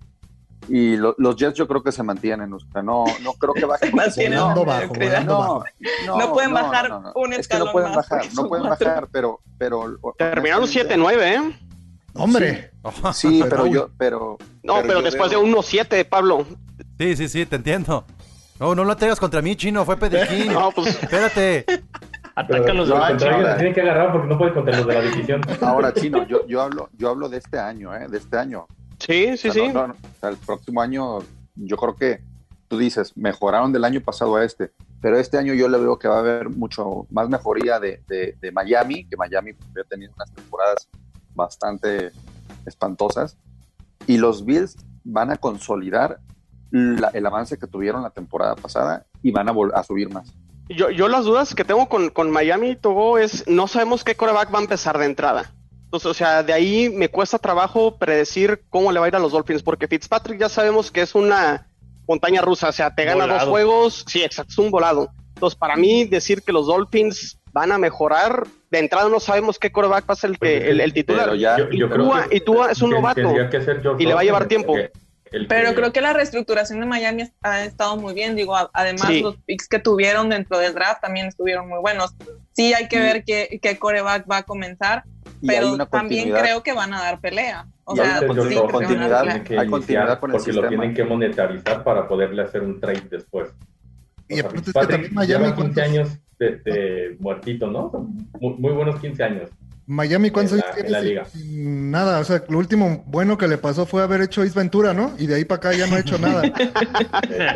[0.70, 3.64] Y lo- los Jets yo creo que se mantienen, o sea, no, no creo que
[3.66, 3.92] bajen.
[3.96, 5.64] no- Volando bajo, volando bajo.
[6.18, 8.88] No pueden bajar un Es que no escalón pueden más, bajar, no pueden cuatro.
[8.88, 11.60] bajar, pero, pero Terminaron honestamente- 7-9, ¿eh?
[12.18, 12.72] Hombre,
[13.14, 14.38] Sí, pero yo, pero.
[14.64, 16.46] No, pero, después veo- de 1-7, Pablo.
[17.00, 18.06] Sí, sí, sí, te entiendo.
[18.60, 20.48] No, no lo traigas contra mí, chino, fue Pedequín.
[20.54, 21.66] No, pues Espérate.
[22.36, 24.94] Atácalos Pero de al contrario, la tienen que agarrar porque no pueden contra los de
[24.94, 25.42] la división.
[25.62, 28.08] Ahora, chino, yo, yo hablo, yo hablo de este año, ¿eh?
[28.08, 28.68] De este año.
[29.00, 29.68] sí, sí, O sea, sí.
[29.70, 31.20] no- no, no, o sea, el próximo año,
[31.56, 32.22] yo creo que
[32.68, 36.08] tú dices, mejoraron del año pasado a este, pero este año yo le veo que
[36.08, 40.32] va a haber mucho más mejoría de, de- de Miami, que Miami había tenido unas
[40.34, 40.88] temporadas
[41.38, 42.12] bastante
[42.66, 43.38] espantosas,
[44.08, 46.20] y los Bills van a consolidar
[46.72, 50.34] la- el avance que tuvieron la temporada pasada y van a, a subir más.
[50.70, 54.16] Yo, yo las dudas que tengo con, con Miami y Togo es, no sabemos qué
[54.16, 55.54] coreback va a empezar de entrada.
[55.86, 59.20] Entonces, o sea, de ahí me cuesta trabajo predecir cómo le va a ir a
[59.20, 61.70] los Dolphins, porque Fitzpatrick ya sabemos que es una
[62.06, 63.40] montaña rusa, o sea, te gana Volado.
[63.40, 65.10] dos juegos, sí, exacto, es un volado.
[65.36, 69.72] Entonces, para mí, decir que los Dolphins van a mejorar, de entrada no sabemos qué
[69.72, 71.36] coreback va a ser el, que, el, el titular.
[71.38, 73.34] Ya- Yo- yo y, creo Tua, que- y Tua es un que novato.
[73.50, 74.74] que y le va a llevar tiempo.
[74.76, 74.92] que-
[75.32, 78.36] el Pero que- creo que la reestructuración de Miami ha estado muy bien.
[78.38, 79.22] Digo, además Sí.
[79.22, 82.16] los picks que tuvieron dentro del draft también estuvieron muy buenos.
[82.54, 85.04] Sí hay que Y- ver qué, qué coreback va a comenzar,
[85.42, 87.68] Y pero también creo que van a dar pelea.
[87.84, 89.40] O Y hay sea, una sí, George creo que Rosen van a continuidad, dar tiene
[89.40, 89.44] pelea.
[89.44, 92.80] que hay iniciar continuidad con el porque lo tienen que monetarizar para poderle hacer un
[92.80, 93.50] trade después.
[94.30, 95.84] Y aparte es que también Miami, lleva 15 ¿cuántos?
[95.84, 96.10] años
[96.40, 97.92] de, de muertito, ¿no?
[98.40, 99.50] Muy, muy buenos 15 años.
[99.90, 100.90] Miami, ¿cuántos años tiene?
[100.90, 101.24] la liga.
[101.46, 105.14] Nada, o sea, lo último bueno que le pasó fue haber hecho Is Ventura, ¿no?
[105.18, 106.42] Y de ahí para acá ya no ha hecho nada.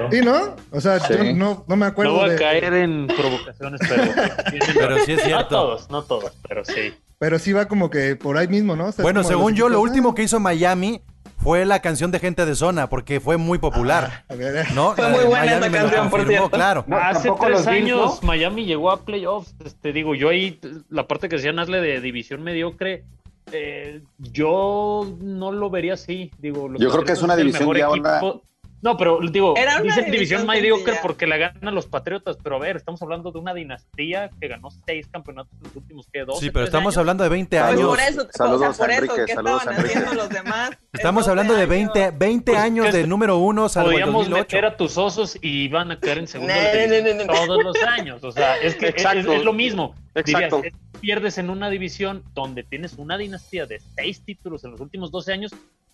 [0.10, 0.56] ¿Sí, no?
[0.72, 1.14] O sea, Sí.
[1.18, 2.40] yo no, no me No acuerdo voy a de...
[2.40, 4.04] caer en provocaciones, pero.
[4.74, 5.48] Pero sí es No cierto.
[5.50, 6.94] todos, no todos, pero sí.
[7.20, 8.86] Pero sí va como que por ahí mismo, ¿no?
[8.88, 11.02] O sea, es Bueno, según yo, lo último que hizo Miami
[11.42, 14.26] fue la canción de Gente de Zona, porque fue muy popular.
[14.30, 14.36] ah,
[14.74, 14.94] ¿No?
[14.94, 16.50] Fue La muy de buena Miami esa me lo canción, por cierto.
[16.52, 16.84] Claro.
[16.88, 18.28] No, Hace tres Bills, años ¿no?
[18.28, 19.56] Miami llegó a playoffs.
[19.66, 23.04] Este, digo, yo ahí, la parte que decía Nasle de división mediocre,
[23.52, 26.32] eh, yo no lo vería así.
[26.40, 28.42] Digo, Yo creo que es una división ya equipo.
[28.82, 31.02] No, pero digo, dicen división división mediocre sencilla.
[31.02, 34.70] porque la ganan los Patriotas, pero a ver, estamos hablando de una dinastía que ganó
[34.86, 36.22] seis campeonatos en los últimos, ¿qué?
[36.26, 36.98] 12, Sí, pero 13 estamos años.
[36.98, 37.88] hablando de 20 Pues años.
[37.88, 39.98] por eso, Saludos o sea, por a eso, Enrique, ¿qué saludos estaban Enrique.
[40.00, 40.70] haciendo los demás?
[40.94, 41.70] Estamos hablando de años.
[41.70, 44.42] 20, 20 Pues, años ¿qué de número uno, salvo el Podríamos 2008.
[44.56, 47.26] meter a tus osos y van a caer en segundo No, de no, no, no,
[47.26, 47.34] no.
[47.48, 48.24] todos los años.
[48.24, 49.96] O sea, es que es, lo mismo.
[50.16, 50.58] Exacto.
[50.58, 55.12] Dirías, pierdes en una división donde tienes una dinastía de seis títulos en los últimos
[55.12, 55.52] 12 años,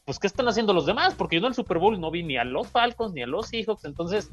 [0.08, 1.16] pues ¿qué están haciendo los demás?
[1.16, 3.50] Porque yo en el Super Bowl no vi ni a los Falcons ni a los
[3.50, 4.32] Seahawks, entonces,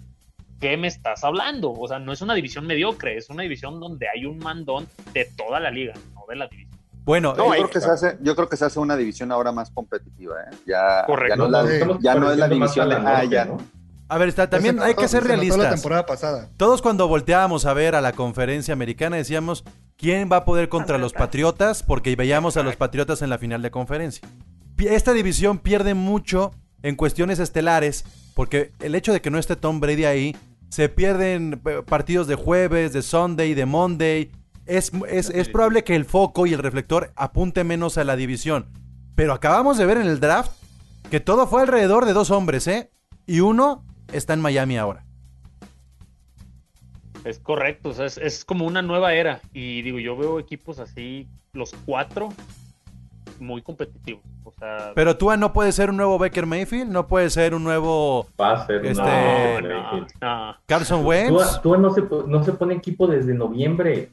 [0.60, 1.72] ¿qué me estás hablando?
[1.72, 5.24] O sea, no es una división mediocre, es una división donde hay un mandón de
[5.36, 6.78] toda la liga, no de la división.
[7.04, 9.50] Bueno, No, yo, creo que se hace, yo creo que se hace una división ahora
[9.50, 10.56] más competitiva, ¿eh?
[10.64, 11.34] Ya, Correcto.
[11.34, 13.44] ya no es la, Estamos ya no es la pareciendo más división de ah, ya.
[13.44, 13.58] ¿no?
[14.08, 15.74] a ver, está, también hay que ser se notó la realistas.
[15.74, 16.50] temporada pasada.
[16.56, 19.64] Todos cuando volteábamos a ver a la conferencia americana decíamos,
[19.96, 21.82] ¿quién va a poder contra los Patriotas?
[21.82, 24.28] Porque veíamos a los Patriotas en la final de conferencia.
[24.78, 29.80] Esta división pierde mucho en cuestiones estelares, porque el hecho de que no esté Tom
[29.80, 30.36] Brady ahí,
[30.68, 34.32] se pierden eh, partidos de jueves, de Sunday, de Monday.
[34.66, 38.66] Es, es, es probable que el foco y el reflector apunte menos a la división.
[39.14, 40.50] Pero acabamos de ver en el draft
[41.10, 42.90] que todo fue alrededor de dos hombres, ¿eh?
[43.26, 45.06] Y uno está en Miami ahora.
[47.24, 49.40] Es correcto, es, es como una nueva era.
[49.52, 52.30] Y digo, yo veo equipos así, los cuatro,
[53.38, 54.22] muy competitivos.
[54.44, 57.64] O sea, Pero Tua no puede ser un nuevo Baker Mayfield, no puede ser un
[57.64, 60.56] nuevo Va a ser Este- no, no, no.
[60.66, 61.30] Carson Wentz.
[61.30, 64.10] Tua, Tua no, se, no se pone equipo desde noviembre.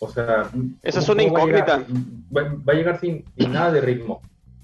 [0.00, 0.48] O sea,
[0.82, 1.80] Esa es ¿cómo- una cómo va a llegar?
[1.88, 2.10] incógnita.
[2.36, 4.20] Va, va a llegar sin, sin nada de ritmo.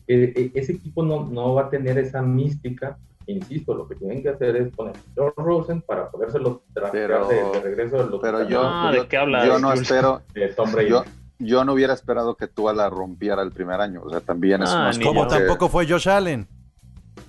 [0.06, 2.96] Eh, eh, ese equipo no, no va a tener esa mística.
[3.26, 7.36] Insisto, lo que tienen que hacer es poner a George Rosen para podérselo Pero- de,
[7.36, 10.70] de regreso de los Pero yo, Ah, ¿de qué hablas, yo no espero, de Tom
[10.72, 10.90] Brady.
[10.90, 11.04] yo,
[11.44, 14.02] yo no hubiera esperado que Tua la rompiera el primer año.
[14.04, 16.46] O sea, también es Ah, más ni como que- tampoco fue Josh Allen.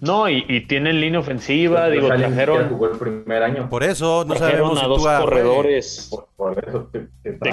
[0.02, 3.70] No, y, y tienen línea ofensiva, digo, trajeron, jugó el primer año.
[3.70, 7.46] Por eso no trajeron sabemos a dos corredores Por, por eso te, te No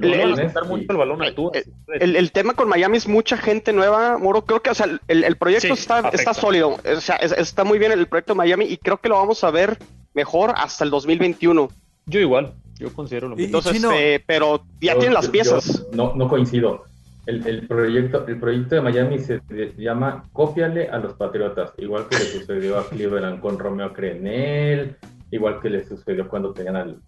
[0.00, 1.52] le lunes quitar y- mucho el balón a Tua.
[2.00, 4.42] El, el tema con Miami es mucha gente nueva, Moro.
[4.44, 6.16] Creo que o sea, el, el proyecto Sí, está, afecta.
[6.16, 6.70] está sólido.
[6.96, 9.44] O sea, es- está muy bien el proyecto de Miami y creo que lo vamos
[9.44, 9.78] a ver
[10.12, 11.68] mejor hasta el 2021.
[12.06, 12.54] Yo igual,
[12.88, 13.46] yo considero lo mismo.
[13.58, 15.86] Entonces, Chino- eh, pero ya Yo- tienen las piezas.
[15.90, 16.84] yo no, no coincido.
[17.26, 19.40] El, el proyecto, el proyecto de Miami se
[19.78, 24.96] llama Cópiale a los Patriotas, igual que le sucedió a Cleveland con Romeo Crenel,
[25.30, 27.00] igual que le sucedió cuando tenían al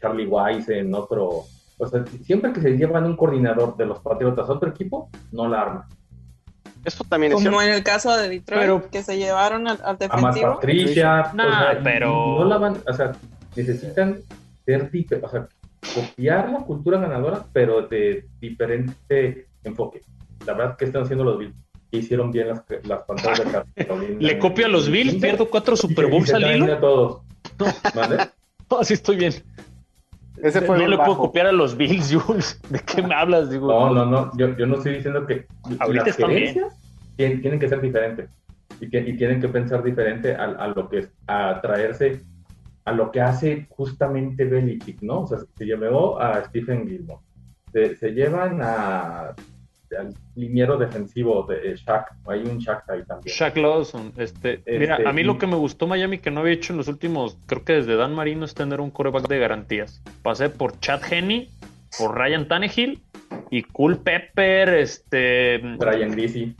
[0.00, 1.44] Charlie Wise en otro.
[1.78, 5.48] O sea, siempre que se llevan un coordinador de los Patriotas a otro equipo, no
[5.48, 5.88] la arma.
[6.84, 7.62] Esto también es Como cierto.
[7.68, 10.54] en el caso de Detroit, Pero- que se llevaron al, al A defensivo.
[10.56, 13.12] Patricia, Nah, o sea, pero- no la van, o sea,
[13.54, 14.18] necesitan
[14.78, 15.48] ser o sea,
[15.94, 20.02] copiar la cultura ganadora, pero de diferente enfoque.
[20.46, 21.54] La verdad que están haciendo los Bills.
[21.90, 24.16] que Hicieron bien las, las pantallas de Carolina.
[24.20, 26.72] Le copio a los Bills, pierdo cuatro Super Bowls al hilo.
[26.72, 27.22] a todos.
[27.94, 28.16] ¿Vale?
[28.70, 29.32] No, sí estoy bien.
[30.40, 32.60] Ese fue no le puedo copiar a los Bills, Jules.
[32.68, 33.50] ¿De qué me hablas?
[33.50, 34.30] Digo, No, no, no.
[34.38, 35.46] Yo, yo no estoy diciendo que
[35.80, 36.76] Ahorita las gerencias
[37.16, 38.30] tienen, tienen que ser diferentes.
[38.80, 42.22] Y, que, y tienen que pensar diferente a, a lo que es, a traerse
[42.90, 45.20] a lo que hace justamente Belichick, ¿no?
[45.22, 47.20] O sea, se llevó a Stephen Gilmore.
[47.72, 49.34] Se, se llevan a
[49.98, 52.12] al liniero defensivo de eh, Shaq.
[52.28, 53.34] Hay un Shaq ahí también.
[53.36, 54.12] Shaq Lawson.
[54.16, 56.72] Este, Este, mira, a mí y- lo que me gustó Miami que no había hecho
[56.72, 60.00] en los últimos, creo que desde Dan Marino es tener un coreback de garantías.
[60.22, 61.50] Pasé por Chad Henney,
[61.98, 63.02] por Ryan Tannehill
[63.50, 66.54] y Cool Pepper, este, Brian Greasy.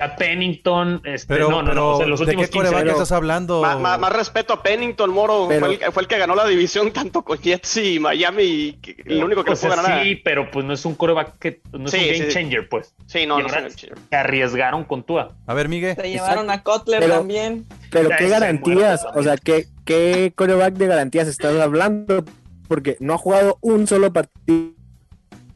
[0.00, 2.82] A Pennington, este, Pero, no, no, no, o sea, los ¿de últimos qué 15 coreback
[2.82, 2.92] años.
[2.94, 3.62] estás hablando?
[3.62, 5.46] Más respeto a Pennington, Moro.
[5.48, 8.42] Pero- fue, el, fue el que ganó la división tanto con Jets y Miami.
[8.44, 10.04] Y el único que O le pudo sea, ganar.
[10.04, 12.28] sí, pero pues no es un coreback que no es Sí, un game sí.
[12.32, 12.94] changer, pues.
[13.06, 13.90] Sí, no, no ahora sé.
[14.10, 15.32] se arriesgaron con Tua.
[15.46, 15.96] A ver, Miguel.
[15.96, 17.66] Se llevaron a Kotler Pero- también.
[17.90, 22.24] Pero qué garantías, o sea, ¿qué, qué coreback de garantías estás hablando,
[22.68, 24.74] porque no ha jugado un solo partido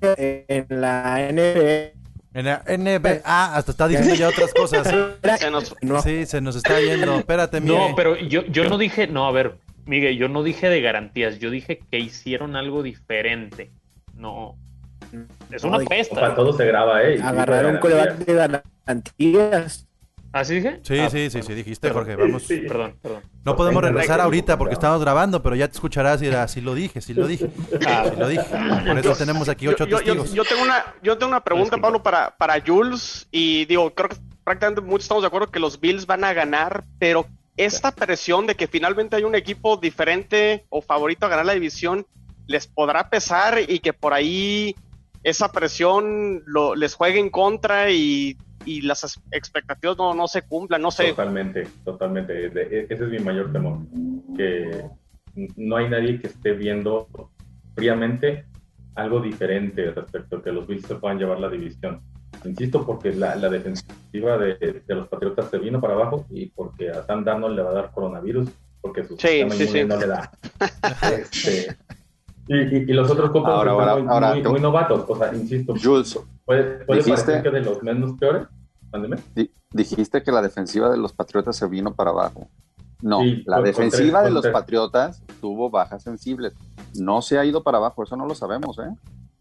[0.01, 1.93] en la NBA.
[2.35, 4.89] En la NBA, ah, hasta está diciendo ya otras cosas.
[5.39, 7.17] Se nos- No, Sí, se nos está yendo.
[7.19, 7.91] Espérate, Miguel.
[7.91, 11.39] No, pero yo, yo no dije, no, a ver, Miguel, yo no dije de garantías,
[11.39, 13.71] yo dije que hicieron algo diferente.
[14.15, 14.57] No,
[15.51, 16.15] Es una Ay, pesta.
[16.15, 17.15] Para todo se graba, ¿eh?
[17.15, 19.87] Y sí, Agarrar un de coreback de garantías.
[20.33, 20.81] ¿Así dije?
[20.83, 22.05] Sí, Ah, sí, sí, bueno, sí, dijiste, perdón.
[22.05, 22.43] Jorge, vamos.
[22.45, 22.57] Sí.
[22.67, 23.23] Perdón, perdón.
[23.45, 26.75] No podemos regresar ahorita porque estamos grabando, pero ya te escucharás y dirás, sí lo
[26.75, 27.49] dije, sí lo dije.
[27.87, 28.43] Ah, Sí lo dije.
[28.87, 30.33] Por eso tenemos aquí Yo, ocho yo- yo- testigos.
[30.33, 31.77] yo tengo una, yo tengo una pregunta.
[31.77, 33.29] Pablo, para, para Jules.
[33.31, 36.85] Y digo, creo que prácticamente muchos estamos de acuerdo que los Bills van a ganar,
[36.99, 37.27] pero
[37.59, 42.07] esta presión de que finalmente hay un equipo diferente o favorito a ganar la división,
[42.47, 44.75] ¿les podrá pesar y que por ahí
[45.23, 50.83] esa presión lo- les juegue en contra y, y las expectativas no, no se cumplan?
[50.83, 51.11] No sé.
[51.11, 52.47] Totalmente, totalmente.
[52.47, 53.79] E- ese es mi mayor temor.
[54.37, 54.85] Que
[55.57, 57.09] no hay nadie que esté viendo
[57.75, 58.45] fríamente
[58.95, 62.03] algo diferente respecto a que los Bills se puedan llevar la división.
[62.45, 66.91] Insisto, porque la, la defensiva de, de los Patriotas se vino para abajo y porque
[66.91, 68.49] a Sam Darnold le va a dar coronavirus,
[68.81, 70.31] porque su Sí, sistema sí, no le da.
[71.11, 71.77] Este,
[72.49, 75.05] y, y- y los otros compas Ahora, están ahora, muy, ahora, muy- tú- muy novatos.
[75.09, 78.47] O sea, insisto, Jules, puede, puede dijiste- parecer que de los menos peores.
[78.93, 79.17] Mándeme.
[79.35, 82.49] di- dijiste que la defensiva de los Patriotas se vino para abajo.
[83.01, 84.53] No, Sí, la defensiva tres- de los tres.
[84.53, 86.55] Patriotas tuvo bajas sensibles.
[87.01, 88.91] No se ha ido para abajo, eso no lo sabemos, ¿eh?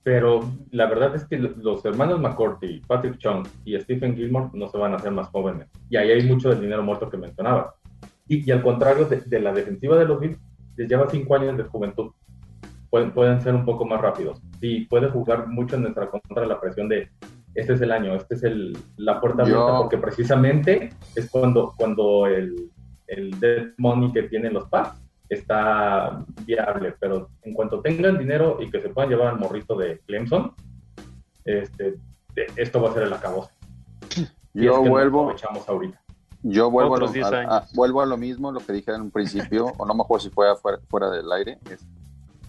[0.04, 0.40] Pero
[0.72, 4.78] la verdad es que lo- los hermanos McCourty, Patrick Chung y Stephen Gilmore no se
[4.78, 5.68] van a hacer más jóvenes.
[5.90, 7.76] Y ahí hay mucho del dinero muerto que mencionaba.
[8.28, 10.40] Y, y al contrario de, de la defensiva de los Bills,
[10.78, 12.12] les lleva cinco años de juventud.
[12.92, 14.40] Pueden, pueden ser un poco más rápidos.
[14.60, 17.10] Sí, puede jugar mucho en nuestra contra la presión de
[17.56, 21.74] este es el año, este es el, la puerta Yo- abierta, porque precisamente es cuando,
[21.76, 22.70] cuando el,
[23.08, 28.70] el dead money que tienen los Pats está viable, pero en cuanto tengan dinero y
[28.70, 30.54] que se puedan llevar al morrito de Clemson,
[31.46, 31.96] este,
[32.36, 33.52] de- esto va a ser el acabose.
[34.54, 36.02] Y es Yo que vuelvo, aprovechamos ahorita.
[36.44, 37.52] yo vuelvo a, lo, Otros 10 a- años.
[37.54, 40.24] a- vuelvo a lo mismo, lo que dije en un principio, o no me acuerdo
[40.26, 41.58] si fue afuera- fuera del aire.
[41.70, 41.86] es,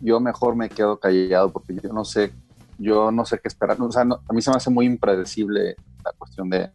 [0.03, 2.33] yo mejor me quedo callado porque yo no sé,
[2.79, 3.81] yo no sé qué esperar.
[3.81, 6.69] O sea, no- a mí se me hace muy impredecible la cuestión de,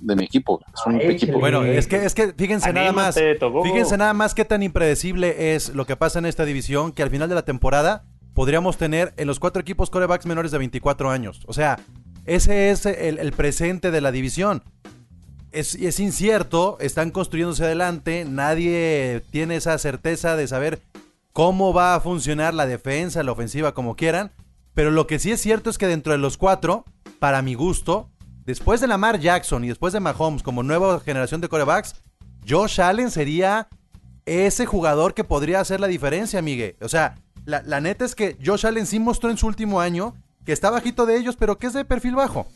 [0.00, 0.60] de mi equipo.
[0.74, 1.38] Es un Ay, equipo.
[1.38, 3.14] Bueno, es que, es que fíjense nada más.
[3.62, 7.10] Fíjense nada más qué tan impredecible es lo que pasa en esta división que al
[7.10, 11.40] final de la temporada podríamos tener en los cuatro equipos corebacks menores de 24 años.
[11.46, 11.78] O sea,
[12.26, 14.62] ese es el, el presente de la división.
[15.52, 20.80] Es, es incierto, están construyéndose adelante, nadie tiene esa certeza de saber
[21.32, 24.32] cómo va a funcionar la defensa, la ofensiva, como quieran.
[24.74, 26.84] Pero lo que sí es cierto es que dentro de los cuatro,
[27.18, 28.10] para mi gusto,
[28.44, 31.96] después de Lamar Jackson y después de Mahomes como nueva generación de corebacks,
[32.48, 33.68] Josh Allen sería
[34.24, 36.76] ese jugador que podría hacer la diferencia, Miguel.
[36.80, 40.14] O sea, la, la neta es que Josh Allen sí mostró en su último año
[40.44, 42.46] que está bajito de ellos, pero que es de perfil bajo.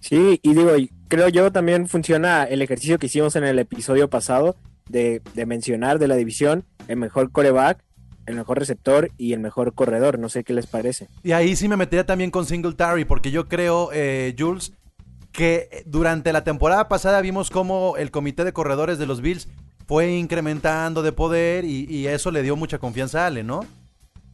[0.00, 0.72] Sí, y digo,
[1.08, 4.56] creo yo también funciona el ejercicio que hicimos en el episodio pasado
[4.88, 7.82] de, de mencionar de la división el mejor coreback,
[8.26, 10.18] el mejor receptor y el mejor corredor.
[10.18, 11.08] No sé qué les parece.
[11.22, 14.72] Y ahí sí me metería también con Singletary, porque yo creo, eh, Jules,
[15.32, 19.48] que durante la temporada pasada vimos cómo el comité de corredores de los Bills
[19.86, 23.64] fue incrementando de poder y, y eso le dio mucha confianza a Allen, ¿no?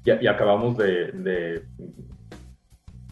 [0.04, 1.64] Y, y acabamos de, de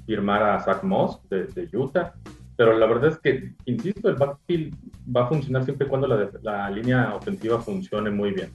[0.07, 2.14] firmar a Zach Moss de, de Utah.
[2.61, 4.75] Pero la verdad es que, insisto, el backfield
[5.16, 8.51] va a funcionar siempre y cuando la, def- la línea ofensiva funcione muy bien.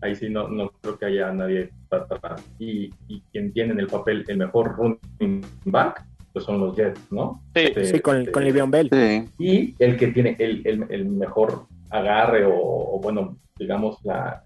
[0.00, 2.44] Ahí sí no, no creo que haya nadie para atrás.
[2.58, 7.00] Y, y quien tiene en el papel el mejor running back, pues son los Jets,
[7.12, 7.44] ¿no?
[7.54, 8.90] Sí, De- Sí, con, de- con Le'Veon Bell.
[8.90, 14.42] Sí, y el que tiene el, el- el mejor agarre o, o, bueno, digamos, la,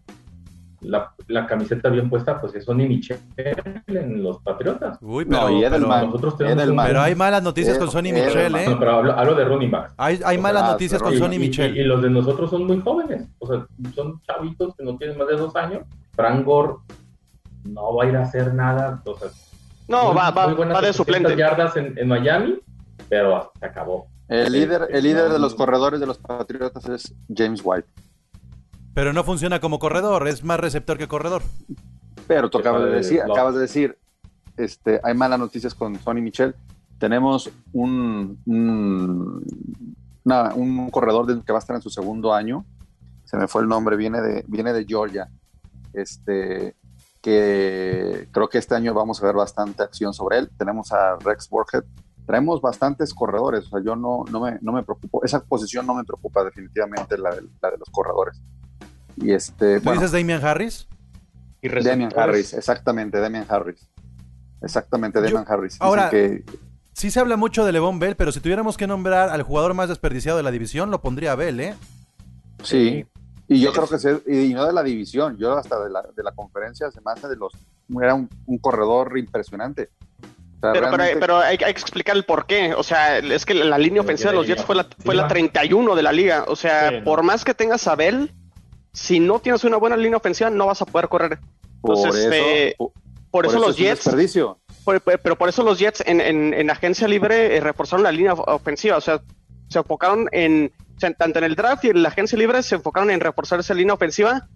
[0.81, 3.19] la, la camiseta bien puesta, pues es Sonny Michel
[3.89, 4.99] en los Patriotas.
[5.01, 6.07] Uy, No, pero, Edelman.
[6.07, 8.55] nosotros tenemos un- pero hay malas noticias Eh, con Sonny eh, Michel.
[8.55, 8.67] ¿eh?
[8.69, 9.95] No, pero hablo, hablo de running backs.
[9.97, 11.77] Hay, hay malas sea, noticias con Sonny y- Michel.
[11.77, 13.27] Y, los de nosotros son muy jóvenes.
[13.41, 15.83] O sea, son chavitos que no tienen más de dos años.
[16.15, 16.75] Frank Gore
[17.65, 19.03] no va a ir a hacer nada.
[19.05, 19.29] O sea,
[19.89, 21.37] No, muy- va, va, muy buenas va de 700 suplente.
[21.37, 22.59] yardas en, en Miami,
[23.09, 24.07] pero se acabó.
[24.29, 25.59] el líder, el líder de los No.
[25.59, 27.89] corredores de los Patriotas es James White.
[28.95, 31.43] Pero no funciona como corredor, es más receptor que corredor.
[32.27, 33.33] Pero tú acabas de decir, no.
[33.33, 33.97] acabas de decir,
[34.57, 36.55] este, hay malas noticias con Sonny Michel.
[36.99, 39.45] Tenemos un, un,
[40.25, 42.65] una- un corredor de- que va a estar en su segundo año.
[43.25, 45.29] Se me fue el nombre, viene de, viene de Georgia.
[45.93, 46.75] Este,
[47.23, 50.51] que creo que este año vamos a ver bastante acción sobre él.
[50.59, 51.85] Tenemos a Rex Burkhead.
[52.27, 53.67] Traemos bastantes corredores.
[53.67, 55.25] O sea, yo no, no, me, no me preocupo.
[55.25, 58.41] Esa posición no me preocupa definitivamente, la de, la de los corredores.
[59.21, 60.87] Y este, ¿Tú bueno, dices Damian Harris?
[61.61, 62.13] Y Damian.
[62.17, 63.89] Harris, exactamente, Damian Harris.
[64.63, 65.73] Exactamente, Damian Harris.
[65.75, 66.45] Dicen ahora- que
[66.93, 69.89] Sí se habla mucho de Levon Bell, pero si tuviéramos que nombrar al jugador más
[69.89, 71.75] desperdiciado de la división, lo pondría a Bell, ¿eh?
[72.63, 73.07] sí.
[73.51, 76.23] Y yo creo que se- y no de la división, yo hasta de la, de
[76.23, 77.53] la conferencia se me hace de los
[78.03, 79.89] era un, un corredor impresionante.
[80.61, 82.75] sea, Pero, pero, realmente- pero hay, hay que explicar el por qué.
[82.75, 85.95] O sea, es que la línea ofensiva de los Jets fue la, fue la 31
[85.95, 86.45] de la liga.
[86.49, 87.05] O sea, Sí, no.
[87.05, 88.35] por más que tengas a Bell,
[88.93, 91.39] si no tienes una buena línea ofensiva, no vas a poder correr.
[91.81, 92.93] por eso, este, por,
[93.31, 94.59] por eso por los es un Jets, desperdicio.
[94.85, 98.11] por- por- pero por eso los Jets en, en- en agencia libre eh, reforzaron la
[98.13, 98.97] línea of- ofensiva.
[98.97, 99.21] O sea,
[99.69, 102.75] se enfocaron en, o sea, tanto en el draft y en la agencia libre se
[102.75, 104.49] enfocaron en reforzar esa línea ofensiva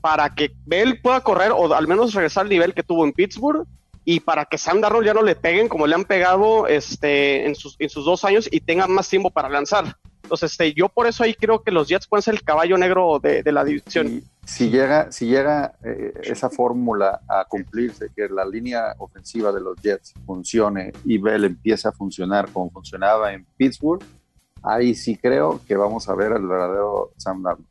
[0.00, 3.66] para que Bell pueda correr o al menos regresar al nivel que tuvo en Pittsburgh
[4.04, 7.54] y para que Sam Darnold ya no le peguen como le han pegado este, en,
[7.54, 9.96] sus, en sus dos años y tenga más tiempo para lanzar.
[10.30, 13.18] Entonces, este, yo por eso ahí creo que los Jets pueden ser el caballo negro
[13.18, 14.06] de, de la división.
[14.06, 19.60] Y si llega, si llega eh, esa fórmula a cumplirse, que la línea ofensiva de
[19.60, 24.04] los Jets funcione y Bell empiece a funcionar como funcionaba en Pittsburgh,
[24.62, 27.66] ahí sí creo que vamos a ver al verdadero Sam Darnold.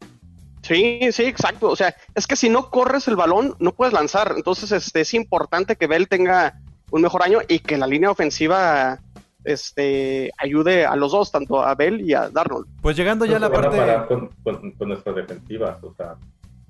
[0.62, 1.70] Sí, sí, exacto.
[1.70, 4.34] O sea, es que si no corres el balón, no puedes lanzar.
[4.36, 6.60] Entonces, este, es importante que Bell tenga
[6.91, 8.99] un mejor año y que la línea ofensiva
[9.43, 12.67] este, ayude a los dos, tanto a Bell y a Darnold.
[12.81, 13.77] Pues llegando ya a la Van a parte.
[13.77, 16.15] parar con, con, con nuestras defensivas, o sea,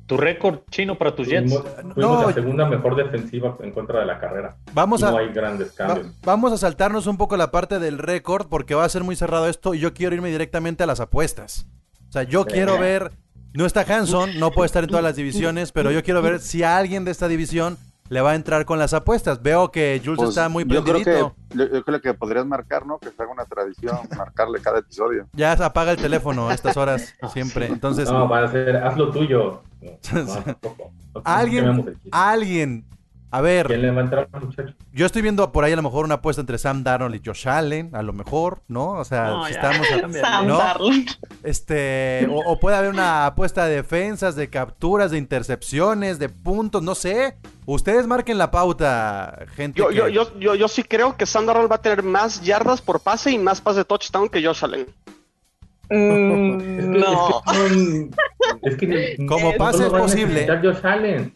[0.05, 1.51] Tu récord chino para tus Jets.
[1.53, 2.28] fuimos, fuimos No.
[2.28, 4.55] la segunda mejor defensiva en contra de la carrera.
[4.74, 6.15] Vamos Y a- no hay grandes Va- cambios.
[6.24, 9.47] vamos a saltarnos un poco la parte del récord porque va a ser muy cerrado
[9.47, 11.67] esto y yo quiero irme directamente a las apuestas.
[12.07, 13.11] O sea, yo quiero ver,
[13.53, 16.63] no está Hanson, no puede estar en todas las divisiones, pero yo quiero ver si
[16.63, 17.78] a alguien de esta división
[18.10, 19.41] le va a entrar con las apuestas.
[19.41, 21.36] Veo que Jules Pues, está muy yo creo prendidito.
[21.49, 22.97] que yo, yo creo que podrías marcar, ¿no?
[22.99, 25.28] Que se haga una tradición, marcarle cada episodio.
[25.34, 27.68] Ya se apaga el teléfono a estas horas siempre.
[27.68, 29.62] Entonces, No, van a ser, haz lo tuyo.
[29.82, 30.91] No, no, tampoco.
[31.16, 32.86] No alguien, alguien,
[33.32, 34.73] a ver, ¿Quién le va a entrar, muchacho?
[34.91, 37.47] yo estoy viendo por ahí a lo mejor una apuesta entre Sam Darnold y Josh
[37.47, 38.91] Allen, a lo mejor, ¿no?
[38.91, 39.88] O sea, No, si estamos,
[40.21, 40.57] Sam ¿no?
[40.57, 41.09] Darnold.
[41.43, 46.82] Este, o, o puede haber una apuesta de defensas, de capturas, de intercepciones, de puntos,
[46.84, 47.38] no sé.
[47.65, 49.80] Ustedes marquen la pauta, gente.
[49.80, 52.41] Yo, que- yo, yo, yo, yo sí creo que Sam Darnold va a tener más
[52.41, 54.88] yardas por pase y más pases de touchdown que Josh Allen.
[55.90, 57.42] Mm, Es que, no.
[58.62, 60.46] es que, es que Como pase es posible.
[60.46, 61.32] necesitar Josh Allen.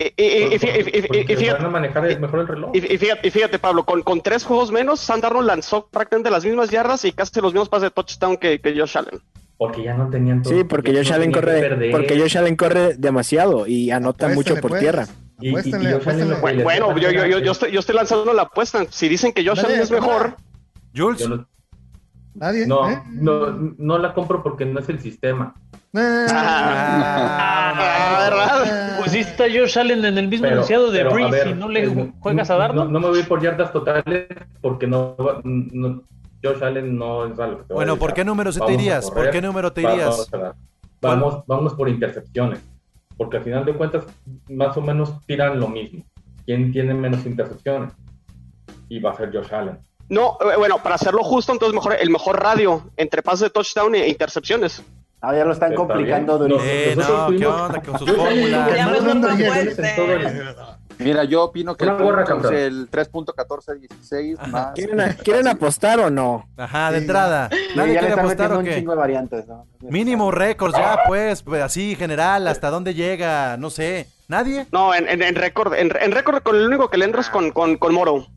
[2.73, 7.05] Y, fíjate, Pablo, con, con tres juegos menos, Sam Darnold lanzó prácticamente las mismas yardas
[7.05, 9.19] y casi los mismos pases de touchdown que, que Josh Allen.
[9.57, 10.53] Porque ya no tenían todo.
[10.53, 14.71] Sí, porque Josh no Allen corre, porque Josh Allen corre demasiado y anota mucho por
[14.71, 14.81] pues.
[14.81, 15.07] tierra.
[15.39, 18.83] Y- y- Allen Bueno, yo, yo, yo, estoy, yo estoy lanzando la apuesta.
[18.89, 20.35] Si dicen que Josh Dale, Allen es mejor,
[20.95, 21.27] Jules,
[22.35, 22.65] Nadie.
[22.67, 23.01] no, ¿eh?
[23.09, 25.53] no, no la compro porque no es el sistema.
[25.95, 28.97] Ah, Ah, ¿verdad?
[28.99, 31.69] Pues sí está Josh Allen en el mismo Pero, enunciado de Breeze ver, y no
[31.69, 32.91] le juegas a no- Darnold.
[32.91, 34.27] No, me voy por yardas totales
[34.61, 35.15] porque no,
[36.43, 39.09] Josh Allen no es algo que bueno, ¿por qué número se te irías?
[39.11, 40.29] ¿Por qué número te irías?
[41.01, 42.59] Vamos, vamos por intercepciones.
[43.17, 44.05] Porque al final de cuentas,
[44.49, 46.03] más o menos tiran lo mismo.
[46.45, 47.93] ¿Quién tiene menos intercepciones?
[48.89, 49.77] Y va a ser Josh Allen.
[50.09, 53.95] No, eh, bueno, para hacerlo justo, entonces mejor el mejor radio entre pases de touchdown
[53.95, 54.83] e intercepciones.
[55.21, 56.49] Ah, ya lo están Está complicando bien.
[56.49, 56.69] durísimo.
[56.69, 58.69] Eh, no, ¿qué onda con sus fórmulas?
[60.99, 64.73] Mira, yo opino que el el 3.1416 más.
[64.75, 66.47] ¿Quieren, ¿Quieren apostar o no?
[66.55, 67.03] Ajá, de Sí.
[67.03, 67.49] entrada.
[67.51, 68.75] Sí, ¿Nadie ya le quiere están apostar metiendo o un qué?
[68.75, 69.47] chingo de variantes.
[69.47, 69.65] ¿no?
[69.81, 74.07] Mínimo récords ya, pues, pues, así general, hasta dónde llega, no sé.
[74.27, 74.67] ¿Nadie?
[74.71, 77.51] No, en, en, en récord, en, en récord con el único que le entras con,
[77.51, 78.27] con, con Moro.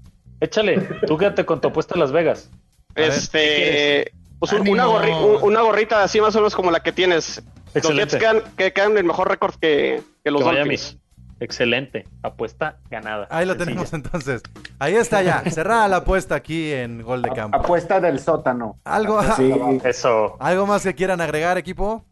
[0.41, 2.51] Échale, tú quédate con tu apuesta a Las Vegas.
[2.95, 6.93] Este, pues un- una, gorri- un- una gorrita así más o menos como la que
[6.93, 7.43] tienes.
[7.75, 7.95] Los.
[7.95, 10.43] Jets quedan, que quedan el mejor récord que, que los.
[10.43, 10.99] Dolphins.
[11.39, 12.05] Excelente.
[12.23, 13.27] Apuesta ganada.
[13.31, 13.67] Ahí lo Sencilla.
[13.67, 14.43] tenemos entonces.
[14.79, 17.59] Ahí está ya, cerrada la apuesta aquí en Gol de Campo.
[17.59, 18.79] Apuesta del sótano.
[18.85, 19.53] ¿Algo, Sí.
[19.85, 20.37] Eso.
[20.41, 22.03] ¿Algo más que quieran agregar, equipo?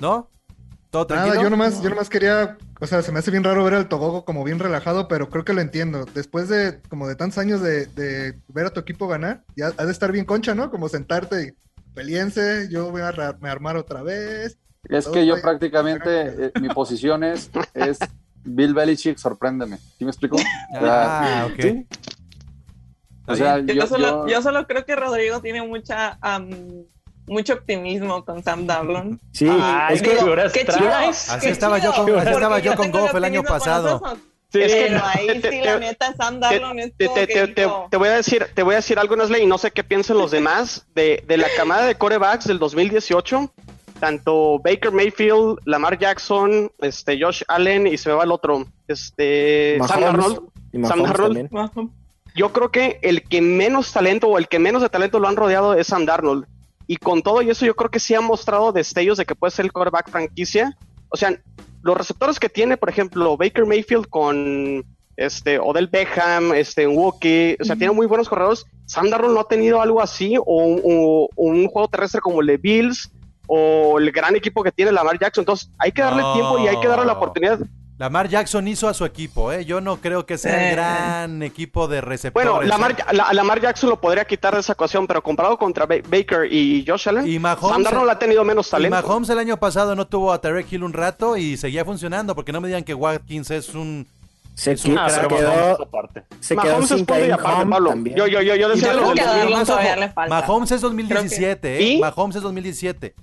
[0.00, 0.30] ¿No?
[0.90, 1.34] ¿Todo tranquilo?
[1.34, 3.88] Nada, yo nomás, yo nomás quería, o sea, se me hace bien raro ver al
[3.88, 6.06] Togogo como bien relajado, pero creo que lo entiendo.
[6.14, 9.84] Después de como de tantos años de, de ver a tu equipo ganar, ya ha
[9.84, 10.70] de estar bien concha, ¿no?
[10.70, 14.58] Como sentarte y peliense, yo voy a me armar otra vez.
[14.88, 17.98] Es que yo prácticamente, eh, mi posición es, es
[18.44, 19.76] Bill Belichick, sorpréndeme.
[19.98, 20.38] ¿Sí me explico?
[20.74, 21.60] Ah, ok.
[21.60, 21.86] ¿sí?
[23.26, 26.18] O sea, Yo, yo, solo, yo- yo solo creo que Rodrigo tiene mucha
[27.28, 29.18] mucho optimismo con Sam Darnold.
[29.32, 31.30] Sí, Ay, es que qué figuras qué chido, traes.
[31.30, 34.02] Así qué estaba yo con- así estaba yo con Goff el año pasado.
[34.50, 37.48] Sí, es que no, ahí te- sí, te- la neta, Sam Darnold es te- te-
[37.90, 40.16] te- voy a decir, te voy a decir algo, Nestle, y no sé qué piensen
[40.16, 43.52] los demás de, de la camada de corebacks del 2018.
[44.00, 49.78] Tanto Baker Mayfield, Lamar Jackson, este Josh Allen y se me va el otro, este
[49.86, 50.00] Sam.
[50.00, 50.40] Darnold.
[50.86, 51.90] Sam Darnold.
[52.34, 55.34] Yo creo que el que menos talento o el que menos de talento lo han
[55.36, 56.46] rodeado es Sam Darnold.
[56.88, 59.50] Y con todo y eso, yo creo que sí ha mostrado destellos de que puede
[59.52, 60.76] ser el quarterback franquicia.
[61.10, 61.38] O sea,
[61.82, 64.84] los receptores que tiene, por ejemplo, Baker Mayfield con,
[65.16, 68.64] este, Odell Beckham, este, Wookie, o sea, tiene muy buenos corredores.
[68.86, 72.46] Sam Darnold no ha tenido algo así, o, o- o un juego terrestre como el
[72.48, 73.10] de Bills,
[73.46, 75.42] o el gran equipo que tiene Lamar Jackson.
[75.42, 77.58] Entonces, hay que darle tiempo y hay que darle la oportunidad.
[77.98, 79.64] Lamar Jackson hizo a su equipo, ¿eh?
[79.64, 80.76] Yo no creo que sea el Eh.
[80.76, 82.48] gran equipo de receptores.
[82.48, 82.96] Bueno, Lamar, ¿eh?
[83.12, 86.84] la- Lamar Jackson lo podría quitar de esa ecuación, pero comparado contra Ba- Baker y
[86.86, 88.96] Josh Allen, Y Mahomes- Sam Darnold ha tenido menos Y talento.
[89.02, 92.52] Mahomes el año pasado no tuvo a Tarek Hill un rato y seguía funcionando, porque
[92.52, 94.06] no me digan que Watkins es un...
[94.54, 95.88] Se, Es un qui- se pero quedó,
[96.40, 97.90] se quedó Mahomes es sin y aparte, Pablo.
[97.90, 98.16] también.
[98.16, 99.66] Yo, yo, yo, yo Y decía Creo de que a los Darnold Bills.
[99.68, 100.40] todavía le falta.
[100.40, 101.82] Mahomes es 2017, ¿eh?
[101.82, 101.98] ¿Y?
[102.00, 103.14] Mahomes es 2017.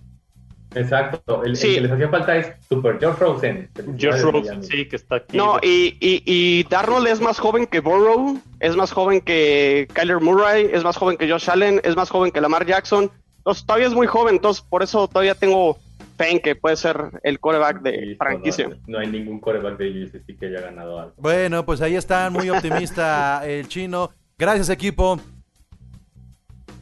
[0.75, 1.43] Exacto.
[1.43, 1.75] El, el Sí.
[1.75, 3.69] que les hacía falta es Super Josh Rosen.
[3.99, 5.37] Josh Rosen, sí, que está aquí.
[5.37, 10.19] No, y, y, y Darnold es más joven que Burrow, es más joven que Kyler
[10.21, 13.09] Murray, es más joven que Josh Allen, es más joven que Lamar Jackson.
[13.37, 15.77] Entonces, todavía es muy joven, entonces por eso todavía tengo
[16.17, 18.69] fe en que puede ser el coreback de Sí, franquicia.
[18.69, 21.13] No, no hay ningún coreback de USC que haya ganado algo.
[21.17, 24.11] Bueno, pues ahí están, muy optimista el chino.
[24.37, 25.19] Gracias, equipo.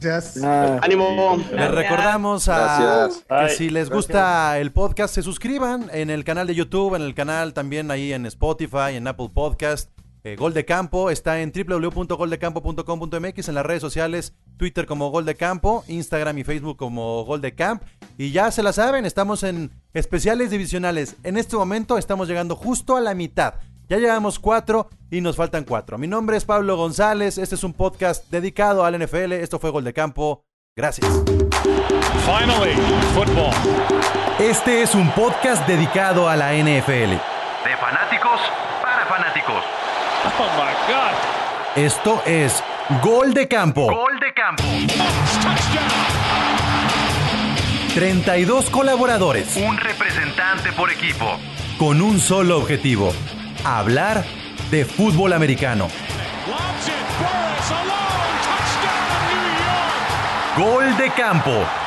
[0.04, 0.42] Gracias.
[0.44, 1.36] Ah, Ánimo.
[1.52, 3.24] Les recordamos a Gracias.
[3.26, 7.02] que Ay, si les gusta el podcast, se suscriban en el canal de YouTube, en
[7.02, 9.90] el canal también ahí en Spotify, en Apple Podcast.
[10.22, 15.34] Eh, Gol de Campo está en www.goldecampo.com.mx, en las redes sociales, Twitter como Gol de
[15.34, 17.82] Campo, Instagram y Facebook como Gol de Camp.
[18.16, 21.16] Y ya se la saben, estamos en especiales divisionales.
[21.24, 23.54] En este momento estamos llegando justo a la mitad.
[23.88, 25.98] Ya llevamos cuatro y nos faltan cuatro.
[25.98, 29.32] Mi nombre es Pablo González, este es un podcast dedicado al NFL.
[29.32, 30.44] Esto fue Gol de Campo.
[30.76, 31.06] Gracias.
[32.24, 32.74] Finally,
[33.14, 33.52] football.
[34.38, 37.10] Este es un podcast dedicado a la NFL.
[37.12, 38.40] De fanáticos
[38.82, 39.62] para fanáticos.
[40.38, 41.84] Oh my God.
[41.84, 42.64] Esto es
[43.02, 43.86] Gol de Campo.
[43.86, 44.62] Gol de campo.
[44.62, 45.90] Touchdown.
[47.94, 51.38] 32 colaboradores Un representante por equipo.
[51.78, 53.12] con un solo objetivo.
[53.64, 54.26] Hablar
[54.70, 55.88] de fútbol americano.
[60.54, 61.83] Gol de Campo.